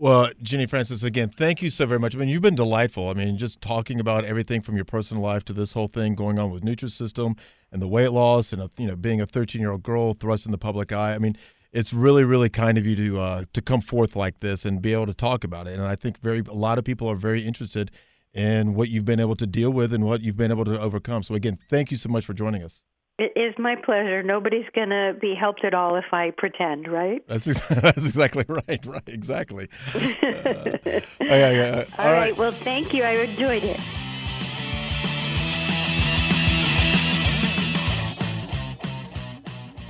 Well, 0.00 0.30
Genie 0.40 0.66
Francis, 0.66 1.02
again, 1.02 1.28
thank 1.28 1.60
you 1.60 1.70
so 1.70 1.84
very 1.84 1.98
much. 1.98 2.14
I 2.14 2.18
mean, 2.18 2.28
you've 2.28 2.42
been 2.42 2.54
delightful. 2.54 3.08
I 3.08 3.14
mean, 3.14 3.36
just 3.36 3.60
talking 3.60 3.98
about 3.98 4.24
everything 4.24 4.62
from 4.62 4.76
your 4.76 4.84
personal 4.84 5.20
life 5.24 5.44
to 5.46 5.52
this 5.52 5.72
whole 5.72 5.88
thing 5.88 6.14
going 6.14 6.38
on 6.38 6.52
with 6.52 6.62
Nutrisystem 6.62 7.36
and 7.72 7.82
the 7.82 7.88
weight 7.88 8.12
loss 8.12 8.52
and, 8.52 8.62
uh, 8.62 8.68
you 8.76 8.86
know, 8.86 8.94
being 8.94 9.20
a 9.20 9.26
13 9.26 9.60
year 9.60 9.72
old 9.72 9.82
girl 9.82 10.14
thrust 10.14 10.46
in 10.46 10.52
the 10.52 10.58
public 10.58 10.92
eye. 10.92 11.14
I 11.14 11.18
mean, 11.18 11.36
it's 11.72 11.92
really, 11.92 12.22
really 12.22 12.48
kind 12.48 12.78
of 12.78 12.86
you 12.86 12.94
to 12.94 13.20
uh, 13.20 13.44
to 13.52 13.60
come 13.60 13.80
forth 13.80 14.14
like 14.14 14.38
this 14.38 14.64
and 14.64 14.80
be 14.80 14.92
able 14.92 15.06
to 15.06 15.14
talk 15.14 15.42
about 15.42 15.66
it. 15.66 15.74
And 15.74 15.82
I 15.82 15.96
think 15.96 16.20
very 16.20 16.44
a 16.48 16.54
lot 16.54 16.78
of 16.78 16.84
people 16.84 17.10
are 17.10 17.16
very 17.16 17.44
interested 17.44 17.90
in 18.32 18.74
what 18.74 18.90
you've 18.90 19.04
been 19.04 19.20
able 19.20 19.36
to 19.36 19.46
deal 19.48 19.72
with 19.72 19.92
and 19.92 20.04
what 20.04 20.20
you've 20.20 20.36
been 20.36 20.52
able 20.52 20.64
to 20.66 20.80
overcome. 20.80 21.24
So 21.24 21.34
again, 21.34 21.58
thank 21.68 21.90
you 21.90 21.96
so 21.96 22.08
much 22.08 22.24
for 22.24 22.34
joining 22.34 22.62
us. 22.62 22.82
It 23.18 23.32
is 23.34 23.52
my 23.58 23.74
pleasure. 23.74 24.22
Nobody's 24.22 24.66
going 24.76 24.90
to 24.90 25.12
be 25.20 25.34
helped 25.34 25.64
at 25.64 25.74
all 25.74 25.96
if 25.96 26.04
I 26.12 26.30
pretend, 26.30 26.86
right? 26.86 27.20
That's 27.26 27.48
ex- 27.48 27.60
that's 27.68 28.06
exactly 28.06 28.44
right. 28.48 28.86
Right, 28.86 29.02
exactly. 29.08 29.68
Uh, 29.92 29.98
okay, 29.98 31.02
yeah, 31.20 31.84
All 31.98 32.12
right. 32.12 32.36
Well, 32.36 32.52
thank 32.52 32.94
you. 32.94 33.02
I 33.02 33.14
enjoyed 33.14 33.64
it. 33.64 33.80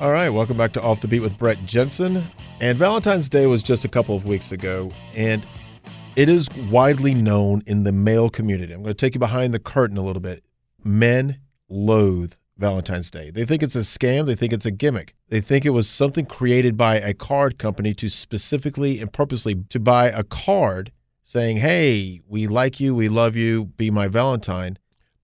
All 0.01 0.11
right, 0.11 0.31
welcome 0.31 0.57
back 0.57 0.73
to 0.73 0.81
Off 0.81 1.03
the 1.03 1.09
Beat 1.09 1.21
with 1.21 1.37
Brett 1.37 1.59
Jensen. 1.67 2.25
And 2.61 2.79
Valentine's 2.79 3.29
Day 3.29 3.45
was 3.45 3.63
just 3.63 3.85
a 3.85 3.89
couple 3.89 4.17
of 4.17 4.25
weeks 4.25 4.53
ago, 4.53 4.91
and 5.15 5.47
it 6.17 6.31
is 6.31 6.49
widely 6.71 7.13
known 7.13 7.63
in 7.67 7.85
the 7.85 7.93
male 7.93 8.31
community. 8.31 8.73
I'm 8.73 8.83
going 8.83 8.95
to 8.95 8.99
take 8.99 9.15
you 9.15 9.21
behind 9.21 9.53
the 9.53 9.59
curtain 9.59 9.99
a 9.99 10.03
little 10.03 10.23
bit. 10.23 10.45
Men 10.83 11.41
loathe 11.69 12.33
Valentine's 12.59 13.11
Day. 13.11 13.31
They 13.31 13.45
think 13.45 13.63
it's 13.63 13.77
a 13.77 13.81
scam, 13.81 14.27
they 14.27 14.35
think 14.35 14.53
it's 14.53 14.67
a 14.67 14.71
gimmick. 14.71 15.15
They 15.29 15.41
think 15.41 15.65
it 15.65 15.71
was 15.71 15.89
something 15.89 16.27
created 16.27 16.77
by 16.77 16.97
a 16.97 17.15
card 17.15 17.59
company 17.59 17.95
to 17.95 18.09
specifically 18.09 19.01
and 19.01 19.13
purposely 19.13 19.55
to 19.69 19.81
buy 19.81 20.09
a 20.09 20.25
card 20.25 20.93
saying, 21.23 21.59
"Hey, 21.59 22.21
we 22.27 22.47
like 22.47 22.81
you, 22.81 22.95
we 22.95 23.09
love 23.09 23.37
you, 23.37 23.67
be 23.77 23.91
my 23.91 24.09
Valentine." 24.09 24.79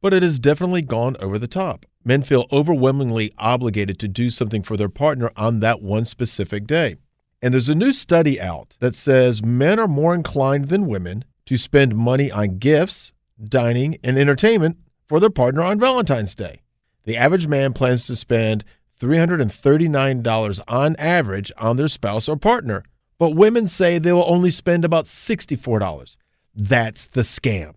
but 0.04 0.12
it 0.12 0.22
has 0.22 0.38
definitely 0.38 0.82
gone 0.82 1.16
over 1.18 1.38
the 1.38 1.48
top. 1.48 1.86
Men 2.04 2.20
feel 2.20 2.44
overwhelmingly 2.52 3.32
obligated 3.38 3.98
to 4.00 4.06
do 4.06 4.28
something 4.28 4.62
for 4.62 4.76
their 4.76 4.90
partner 4.90 5.30
on 5.34 5.60
that 5.60 5.80
one 5.80 6.04
specific 6.04 6.66
day. 6.66 6.96
And 7.40 7.54
there's 7.54 7.70
a 7.70 7.74
new 7.74 7.90
study 7.90 8.38
out 8.38 8.76
that 8.80 8.96
says 8.96 9.42
men 9.42 9.78
are 9.78 9.88
more 9.88 10.14
inclined 10.14 10.68
than 10.68 10.88
women 10.88 11.24
to 11.46 11.56
spend 11.56 11.96
money 11.96 12.30
on 12.30 12.58
gifts, 12.58 13.14
dining, 13.42 13.96
and 14.04 14.18
entertainment 14.18 14.76
for 15.08 15.20
their 15.20 15.30
partner 15.30 15.62
on 15.62 15.80
Valentine's 15.80 16.34
Day. 16.34 16.60
The 17.04 17.16
average 17.16 17.46
man 17.46 17.72
plans 17.72 18.06
to 18.06 18.16
spend 18.16 18.64
$339 19.00 20.60
on 20.68 20.96
average 20.96 21.52
on 21.58 21.76
their 21.76 21.88
spouse 21.88 22.28
or 22.28 22.36
partner, 22.36 22.82
but 23.18 23.30
women 23.30 23.66
say 23.66 23.98
they 23.98 24.12
will 24.12 24.24
only 24.26 24.50
spend 24.50 24.84
about 24.84 25.04
$64. 25.06 26.16
That's 26.54 27.06
the 27.06 27.22
scam. 27.22 27.74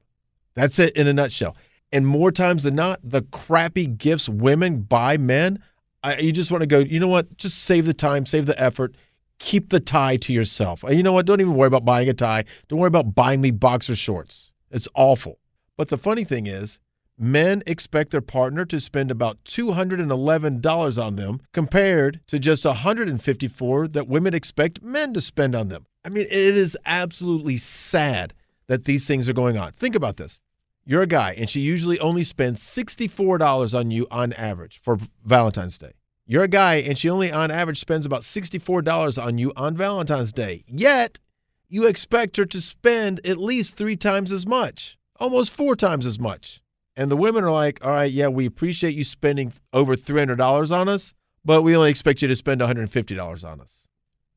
That's 0.54 0.80
it 0.80 0.96
in 0.96 1.08
a 1.08 1.14
nutshell. 1.14 1.56
And 1.92 2.06
more 2.06 2.32
times 2.32 2.64
than 2.64 2.76
not, 2.76 3.00
the 3.04 3.22
crappy 3.22 3.88
gifts 3.88 4.28
women 4.28 4.82
buy 4.82 5.18
men, 5.18 5.64
I, 6.04 6.18
you 6.18 6.32
just 6.32 6.52
want 6.52 6.62
to 6.62 6.68
go, 6.68 6.80
you 6.80 7.00
know 7.00 7.08
what? 7.08 7.38
Just 7.38 7.60
save 7.60 7.86
the 7.86 7.94
time, 7.94 8.26
save 8.26 8.46
the 8.46 8.60
effort, 8.62 8.96
keep 9.40 9.70
the 9.70 9.80
tie 9.80 10.18
to 10.18 10.34
yourself. 10.34 10.84
You 10.88 11.04
know 11.04 11.14
what? 11.14 11.26
Don't 11.26 11.42
even 11.42 11.56
worry 11.56 11.68
about 11.68 11.86
buying 11.86 12.10
a 12.10 12.14
tie. 12.14 12.46
Don't 12.68 12.80
worry 12.80 12.88
about 12.88 13.16
buying 13.16 13.42
me 13.42 13.52
boxer 13.52 13.96
shorts. 13.96 14.52
It's 14.72 14.88
awful. 14.96 15.40
But 15.78 15.90
the 15.90 15.98
funny 15.98 16.24
thing 16.24 16.48
is, 16.48 16.80
men 17.18 17.64
expect 17.66 18.12
their 18.12 18.22
partner 18.22 18.66
to 18.66 18.80
spend 18.80 19.10
about 19.10 19.44
$211 19.46 21.04
on 21.04 21.16
them 21.16 21.42
compared 21.54 22.22
to 22.28 22.40
just 22.40 22.66
154 22.66 23.88
that 23.88 24.08
women 24.08 24.34
expect 24.34 24.82
men 24.82 25.14
to 25.14 25.22
spend 25.22 25.56
on 25.56 25.70
them. 25.70 25.86
I 26.06 26.10
mean, 26.10 26.26
it 26.26 26.32
is 26.32 26.78
absolutely 26.86 27.58
sad 27.58 28.34
that 28.68 28.86
these 28.86 29.08
things 29.08 29.28
are 29.28 29.34
going 29.34 29.58
on. 29.58 29.72
Think 29.72 29.96
about 29.96 30.18
this. 30.18 30.40
You're 30.86 31.02
a 31.02 31.08
guy, 31.08 31.34
and 31.34 31.50
she 31.50 31.60
usually 31.60 32.00
only 32.00 32.24
spends 32.24 32.62
$64 32.64 33.78
on 33.78 33.92
you 33.92 34.08
on 34.10 34.32
average 34.34 34.80
for 34.82 34.98
Valentine's 35.26 35.78
Day. 35.78 35.94
You're 36.26 36.44
a 36.44 36.48
guy, 36.48 36.76
and 36.76 36.98
she 36.98 37.10
only 37.10 37.32
on 37.32 37.52
average 37.52 37.80
spends 37.80 38.06
about 38.06 38.22
$64 38.22 39.22
on 39.22 39.38
you 39.38 39.52
on 39.58 39.76
Valentine's 39.76 40.32
Day. 40.32 40.64
Yet, 40.68 41.20
you 41.68 41.86
expect 41.86 42.38
her 42.38 42.46
to 42.46 42.62
spend 42.62 43.26
at 43.26 43.38
least 43.38 43.76
three 43.76 43.98
times 43.98 44.32
as 44.32 44.46
much, 44.48 44.98
almost 45.20 45.52
four 45.52 45.76
times 45.76 46.06
as 46.06 46.20
much. 46.20 46.62
And 46.98 47.12
the 47.12 47.16
women 47.16 47.44
are 47.44 47.52
like, 47.52 47.80
all 47.86 47.92
right, 47.92 48.12
yeah, 48.12 48.28
we 48.28 48.48
appreciate 48.48 48.96
you 48.96 49.04
spending 49.04 49.54
over 49.72 49.96
$300 49.96 50.72
on 50.72 50.90
us, 50.90 51.14
but 51.46 51.62
we 51.62 51.76
only 51.76 51.92
expect 51.92 52.24
you 52.24 52.28
to 52.28 52.36
spend 52.36 52.60
$150 52.60 53.44
on 53.44 53.62
us. 53.62 53.88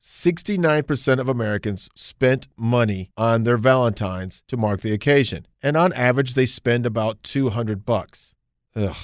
69% 0.02 1.20
of 1.20 1.28
Americans 1.28 1.88
spent 1.94 2.48
money 2.58 3.10
on 3.16 3.44
their 3.44 3.56
Valentines 3.56 4.44
to 4.48 4.58
mark 4.58 4.82
the 4.82 4.92
occasion. 4.92 5.46
And 5.62 5.74
on 5.74 5.94
average, 5.94 6.34
they 6.34 6.46
spend 6.46 6.84
about 6.84 7.22
200 7.22 7.86
bucks. 7.86 8.34
Ugh. 8.76 8.94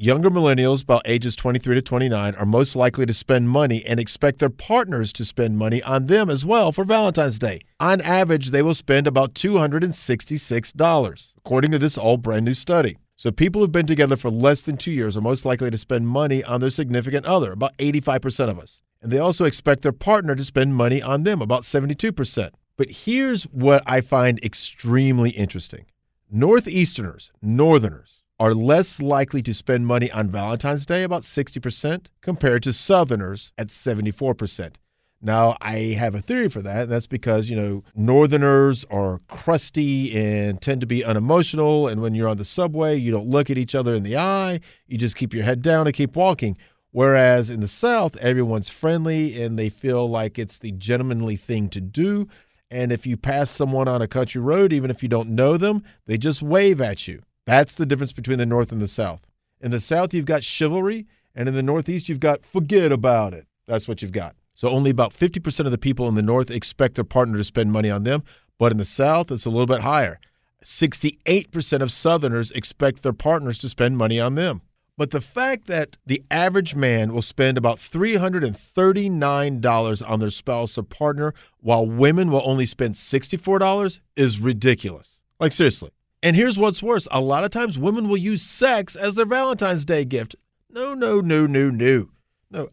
Younger 0.00 0.30
millennials, 0.30 0.84
about 0.84 1.02
ages 1.06 1.34
23 1.34 1.74
to 1.74 1.82
29, 1.82 2.36
are 2.36 2.46
most 2.46 2.76
likely 2.76 3.04
to 3.04 3.12
spend 3.12 3.48
money 3.48 3.84
and 3.84 3.98
expect 3.98 4.38
their 4.38 4.48
partners 4.48 5.12
to 5.14 5.24
spend 5.24 5.58
money 5.58 5.82
on 5.82 6.06
them 6.06 6.30
as 6.30 6.44
well 6.44 6.70
for 6.70 6.84
Valentine's 6.84 7.36
Day. 7.36 7.62
On 7.80 8.00
average, 8.02 8.52
they 8.52 8.62
will 8.62 8.74
spend 8.74 9.08
about 9.08 9.34
$266, 9.34 11.34
according 11.36 11.72
to 11.72 11.80
this 11.80 11.98
all 11.98 12.16
brand 12.16 12.44
new 12.44 12.54
study. 12.54 12.96
So, 13.16 13.32
people 13.32 13.60
who've 13.60 13.72
been 13.72 13.88
together 13.88 14.16
for 14.16 14.30
less 14.30 14.60
than 14.60 14.76
two 14.76 14.92
years 14.92 15.16
are 15.16 15.20
most 15.20 15.44
likely 15.44 15.68
to 15.68 15.76
spend 15.76 16.06
money 16.06 16.44
on 16.44 16.60
their 16.60 16.70
significant 16.70 17.26
other, 17.26 17.50
about 17.50 17.76
85% 17.78 18.50
of 18.50 18.60
us. 18.60 18.82
And 19.02 19.10
they 19.10 19.18
also 19.18 19.46
expect 19.46 19.82
their 19.82 19.90
partner 19.90 20.36
to 20.36 20.44
spend 20.44 20.76
money 20.76 21.02
on 21.02 21.24
them, 21.24 21.42
about 21.42 21.62
72%. 21.62 22.50
But 22.76 22.88
here's 22.88 23.48
what 23.48 23.82
I 23.84 24.00
find 24.00 24.38
extremely 24.44 25.30
interesting 25.30 25.86
Northeasterners, 26.32 27.32
Northerners, 27.42 28.22
are 28.40 28.54
less 28.54 29.00
likely 29.00 29.42
to 29.42 29.52
spend 29.52 29.86
money 29.86 30.10
on 30.10 30.30
Valentine's 30.30 30.86
Day, 30.86 31.02
about 31.02 31.22
60%, 31.22 32.06
compared 32.20 32.62
to 32.62 32.72
Southerners 32.72 33.52
at 33.58 33.68
74%. 33.68 34.74
Now, 35.20 35.56
I 35.60 35.96
have 35.98 36.14
a 36.14 36.20
theory 36.20 36.48
for 36.48 36.62
that, 36.62 36.82
and 36.82 36.92
that's 36.92 37.08
because, 37.08 37.50
you 37.50 37.56
know, 37.56 37.82
Northerners 37.96 38.84
are 38.88 39.20
crusty 39.26 40.16
and 40.16 40.62
tend 40.62 40.80
to 40.80 40.86
be 40.86 41.04
unemotional. 41.04 41.88
And 41.88 42.00
when 42.00 42.14
you're 42.14 42.28
on 42.28 42.38
the 42.38 42.44
subway, 42.44 42.96
you 42.96 43.10
don't 43.10 43.28
look 43.28 43.50
at 43.50 43.58
each 43.58 43.74
other 43.74 43.94
in 43.94 44.04
the 44.04 44.16
eye, 44.16 44.60
you 44.86 44.96
just 44.96 45.16
keep 45.16 45.34
your 45.34 45.42
head 45.42 45.60
down 45.60 45.88
and 45.88 45.96
keep 45.96 46.14
walking. 46.14 46.56
Whereas 46.92 47.50
in 47.50 47.60
the 47.60 47.68
South, 47.68 48.16
everyone's 48.16 48.68
friendly 48.68 49.42
and 49.42 49.58
they 49.58 49.68
feel 49.68 50.08
like 50.08 50.38
it's 50.38 50.58
the 50.58 50.72
gentlemanly 50.72 51.36
thing 51.36 51.68
to 51.70 51.80
do. 51.80 52.28
And 52.70 52.92
if 52.92 53.06
you 53.06 53.16
pass 53.16 53.50
someone 53.50 53.88
on 53.88 54.00
a 54.00 54.08
country 54.08 54.40
road, 54.40 54.72
even 54.72 54.90
if 54.90 55.02
you 55.02 55.08
don't 55.08 55.30
know 55.30 55.56
them, 55.56 55.82
they 56.06 56.16
just 56.16 56.42
wave 56.42 56.80
at 56.80 57.08
you. 57.08 57.22
That's 57.48 57.74
the 57.74 57.86
difference 57.86 58.12
between 58.12 58.36
the 58.36 58.44
North 58.44 58.72
and 58.72 58.82
the 58.82 58.86
South. 58.86 59.26
In 59.58 59.70
the 59.70 59.80
South, 59.80 60.12
you've 60.12 60.26
got 60.26 60.44
chivalry, 60.44 61.06
and 61.34 61.48
in 61.48 61.54
the 61.54 61.62
Northeast, 61.62 62.06
you've 62.06 62.20
got 62.20 62.44
forget 62.44 62.92
about 62.92 63.32
it. 63.32 63.46
That's 63.66 63.88
what 63.88 64.02
you've 64.02 64.12
got. 64.12 64.36
So 64.54 64.68
only 64.68 64.90
about 64.90 65.14
50% 65.14 65.64
of 65.64 65.70
the 65.70 65.78
people 65.78 66.06
in 66.08 66.14
the 66.14 66.20
North 66.20 66.50
expect 66.50 66.96
their 66.96 67.04
partner 67.04 67.38
to 67.38 67.44
spend 67.44 67.72
money 67.72 67.88
on 67.88 68.04
them, 68.04 68.22
but 68.58 68.70
in 68.70 68.76
the 68.76 68.84
South, 68.84 69.30
it's 69.30 69.46
a 69.46 69.50
little 69.50 69.64
bit 69.64 69.80
higher. 69.80 70.20
68% 70.62 71.80
of 71.80 71.90
Southerners 71.90 72.50
expect 72.50 73.02
their 73.02 73.14
partners 73.14 73.56
to 73.58 73.70
spend 73.70 73.96
money 73.96 74.20
on 74.20 74.34
them. 74.34 74.60
But 74.98 75.10
the 75.10 75.22
fact 75.22 75.68
that 75.68 75.96
the 76.04 76.22
average 76.30 76.74
man 76.74 77.14
will 77.14 77.22
spend 77.22 77.56
about 77.56 77.78
$339 77.78 80.10
on 80.10 80.20
their 80.20 80.28
spouse 80.28 80.76
or 80.76 80.82
partner 80.82 81.32
while 81.60 81.86
women 81.86 82.30
will 82.30 82.42
only 82.44 82.66
spend 82.66 82.96
$64 82.96 84.00
is 84.16 84.38
ridiculous. 84.38 85.22
Like, 85.40 85.52
seriously. 85.52 85.92
And 86.22 86.34
here's 86.34 86.58
what's 86.58 86.82
worse 86.82 87.06
a 87.10 87.20
lot 87.20 87.44
of 87.44 87.50
times 87.50 87.78
women 87.78 88.08
will 88.08 88.16
use 88.16 88.42
sex 88.42 88.96
as 88.96 89.14
their 89.14 89.26
Valentine's 89.26 89.84
Day 89.84 90.04
gift. 90.04 90.34
No, 90.70 90.94
no, 90.94 91.20
no, 91.20 91.46
no, 91.46 91.70
no. 91.70 92.08
No. 92.50 92.68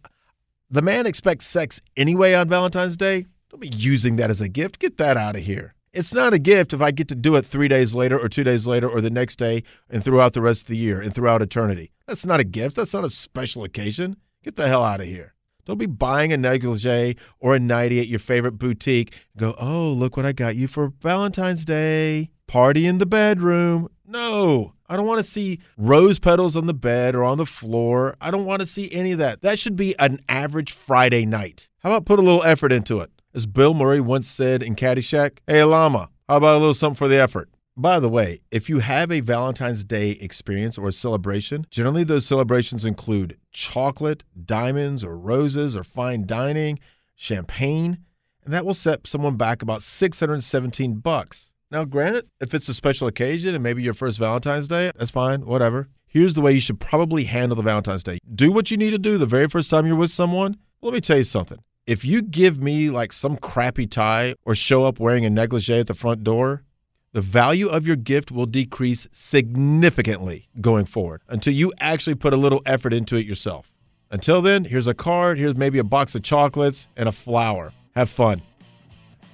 The 0.69 0.81
man 0.81 1.05
expects 1.05 1.45
sex 1.45 1.79
anyway 1.95 2.33
on 2.33 2.49
Valentine's 2.49 2.97
Day. 2.97 3.27
Don't 3.49 3.59
be 3.59 3.69
using 3.69 4.15
that 4.15 4.31
as 4.31 4.41
a 4.41 4.49
gift. 4.49 4.79
Get 4.79 4.97
that 4.97 5.15
out 5.15 5.35
of 5.35 5.43
here. 5.43 5.75
It's 5.93 6.13
not 6.13 6.33
a 6.33 6.39
gift 6.39 6.73
if 6.73 6.81
I 6.81 6.91
get 6.91 7.07
to 7.09 7.15
do 7.15 7.35
it 7.35 7.45
three 7.45 7.67
days 7.67 7.95
later 7.95 8.19
or 8.19 8.27
two 8.27 8.43
days 8.43 8.67
later 8.67 8.89
or 8.89 8.99
the 8.99 9.09
next 9.09 9.37
day 9.37 9.63
and 9.89 10.03
throughout 10.03 10.33
the 10.33 10.41
rest 10.41 10.63
of 10.63 10.67
the 10.67 10.77
year 10.77 10.99
and 10.99 11.13
throughout 11.13 11.41
eternity. 11.41 11.91
That's 12.07 12.25
not 12.25 12.41
a 12.41 12.43
gift. 12.43 12.75
That's 12.75 12.93
not 12.93 13.05
a 13.05 13.09
special 13.09 13.63
occasion. 13.63 14.17
Get 14.43 14.55
the 14.55 14.67
hell 14.67 14.83
out 14.83 14.99
of 14.99 15.07
here. 15.07 15.35
Don't 15.65 15.77
be 15.77 15.85
buying 15.85 16.33
a 16.33 16.37
negligee 16.37 17.15
or 17.39 17.55
a 17.55 17.59
nightie 17.59 17.99
at 17.99 18.07
your 18.07 18.19
favorite 18.19 18.57
boutique. 18.57 19.13
Go, 19.37 19.55
oh, 19.57 19.89
look 19.91 20.17
what 20.17 20.25
I 20.25 20.31
got 20.31 20.55
you 20.55 20.67
for 20.67 20.91
Valentine's 21.01 21.63
Day. 21.63 22.29
Party 22.47 22.85
in 22.85 22.97
the 22.99 23.05
bedroom. 23.05 23.89
No, 24.07 24.73
I 24.87 24.95
don't 24.95 25.07
want 25.07 25.23
to 25.23 25.29
see 25.29 25.59
rose 25.77 26.19
petals 26.19 26.55
on 26.55 26.67
the 26.67 26.73
bed 26.73 27.15
or 27.15 27.23
on 27.23 27.37
the 27.37 27.45
floor. 27.45 28.15
I 28.21 28.29
don't 28.29 28.45
want 28.45 28.59
to 28.59 28.65
see 28.65 28.91
any 28.91 29.13
of 29.13 29.17
that. 29.17 29.41
That 29.41 29.57
should 29.57 29.75
be 29.75 29.97
an 29.97 30.19
average 30.29 30.71
Friday 30.71 31.25
night. 31.25 31.67
How 31.79 31.91
about 31.91 32.05
put 32.05 32.19
a 32.19 32.21
little 32.21 32.43
effort 32.43 32.71
into 32.71 32.99
it? 32.99 33.11
As 33.33 33.45
Bill 33.45 33.73
Murray 33.73 33.99
once 33.99 34.29
said 34.29 34.61
in 34.61 34.75
Caddyshack, 34.75 35.39
Hey, 35.47 35.63
Lama, 35.63 36.09
how 36.29 36.37
about 36.37 36.55
a 36.55 36.59
little 36.59 36.73
something 36.73 36.95
for 36.95 37.07
the 37.07 37.17
effort? 37.17 37.49
By 37.77 37.99
the 37.99 38.07
way, 38.07 38.39
if 38.51 38.69
you 38.69 38.79
have 38.79 39.11
a 39.11 39.19
Valentine's 39.19 39.83
Day 39.83 40.11
experience 40.11 40.77
or 40.77 40.87
a 40.87 40.93
celebration, 40.93 41.67
generally 41.69 42.05
those 42.05 42.25
celebrations 42.25 42.85
include 42.85 43.37
chocolate, 43.51 44.23
diamonds, 44.45 45.03
or 45.03 45.17
roses, 45.17 45.75
or 45.75 45.83
fine 45.83 46.25
dining, 46.25 46.79
champagne, 47.15 47.97
and 48.45 48.53
that 48.53 48.65
will 48.65 48.75
set 48.75 49.07
someone 49.07 49.35
back 49.35 49.61
about 49.61 49.81
617 49.81 50.95
bucks. 50.99 51.51
Now, 51.75 51.83
granted, 51.83 52.29
if 52.39 52.53
it's 52.53 52.69
a 52.69 52.73
special 52.73 53.05
occasion 53.05 53.53
and 53.53 53.61
maybe 53.61 53.83
your 53.83 53.93
first 53.93 54.17
Valentine's 54.17 54.65
Day, 54.65 54.93
that's 54.95 55.11
fine, 55.11 55.45
whatever. 55.45 55.89
Here's 56.07 56.33
the 56.33 56.39
way 56.39 56.53
you 56.53 56.61
should 56.61 56.79
probably 56.79 57.25
handle 57.25 57.57
the 57.57 57.61
Valentine's 57.63 58.01
Day. 58.01 58.19
Do 58.33 58.49
what 58.49 58.71
you 58.71 58.77
need 58.77 58.91
to 58.91 58.97
do 58.97 59.17
the 59.17 59.25
very 59.25 59.49
first 59.49 59.69
time 59.69 59.85
you're 59.85 59.97
with 59.97 60.09
someone. 60.09 60.55
Let 60.81 60.93
me 60.93 61.01
tell 61.01 61.17
you 61.17 61.25
something 61.25 61.57
if 61.85 62.05
you 62.05 62.21
give 62.21 62.61
me 62.61 62.89
like 62.89 63.11
some 63.11 63.35
crappy 63.35 63.87
tie 63.87 64.35
or 64.45 64.55
show 64.55 64.85
up 64.85 65.01
wearing 65.01 65.25
a 65.25 65.29
negligee 65.29 65.81
at 65.81 65.87
the 65.87 65.93
front 65.93 66.23
door, 66.23 66.63
the 67.11 67.19
value 67.19 67.67
of 67.67 67.85
your 67.85 67.97
gift 67.97 68.31
will 68.31 68.45
decrease 68.45 69.05
significantly 69.11 70.47
going 70.61 70.85
forward 70.85 71.23
until 71.27 71.53
you 71.53 71.73
actually 71.81 72.15
put 72.15 72.31
a 72.31 72.37
little 72.37 72.61
effort 72.65 72.93
into 72.93 73.17
it 73.17 73.25
yourself. 73.25 73.73
Until 74.09 74.41
then, 74.41 74.63
here's 74.63 74.87
a 74.87 74.93
card, 74.93 75.37
here's 75.37 75.55
maybe 75.55 75.79
a 75.79 75.83
box 75.83 76.15
of 76.15 76.23
chocolates 76.23 76.87
and 76.95 77.09
a 77.09 77.11
flower. 77.11 77.73
Have 77.95 78.09
fun. 78.09 78.43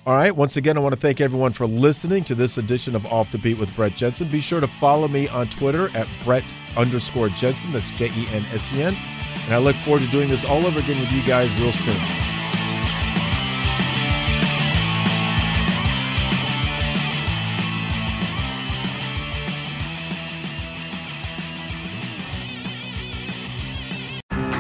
All 0.03 0.15
right, 0.15 0.35
once 0.35 0.57
again, 0.57 0.77
I 0.77 0.79
want 0.79 0.95
to 0.95 0.99
thank 0.99 1.21
everyone 1.21 1.53
for 1.53 1.67
listening 1.67 2.23
to 2.23 2.33
this 2.33 2.57
edition 2.57 2.95
of 2.95 3.05
Off 3.05 3.31
the 3.31 3.37
Beat 3.37 3.59
with 3.59 3.75
Brett 3.75 3.93
Jensen. 3.95 4.29
Be 4.29 4.41
sure 4.41 4.59
to 4.59 4.65
follow 4.65 5.07
me 5.07 5.27
on 5.27 5.47
Twitter 5.49 5.95
at 5.95 6.07
Brett 6.23 6.43
underscore 6.75 7.29
Jensen. 7.29 7.71
That's 7.71 7.91
J 7.91 8.07
E 8.07 8.27
N 8.31 8.43
S 8.51 8.73
E 8.73 8.81
N. 8.81 8.97
And 9.45 9.53
I 9.53 9.59
look 9.59 9.75
forward 9.75 10.01
to 10.01 10.07
doing 10.07 10.27
this 10.27 10.43
all 10.43 10.65
over 10.65 10.79
again 10.79 10.99
with 10.99 11.11
you 11.11 11.21
guys 11.21 11.55
real 11.59 11.71
soon. 11.71 11.95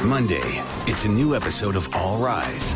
Monday, 0.07 0.61
it's 0.85 1.05
a 1.05 1.09
new 1.09 1.35
episode 1.35 1.75
of 1.75 1.95
All 1.95 2.19
Rise, 2.19 2.75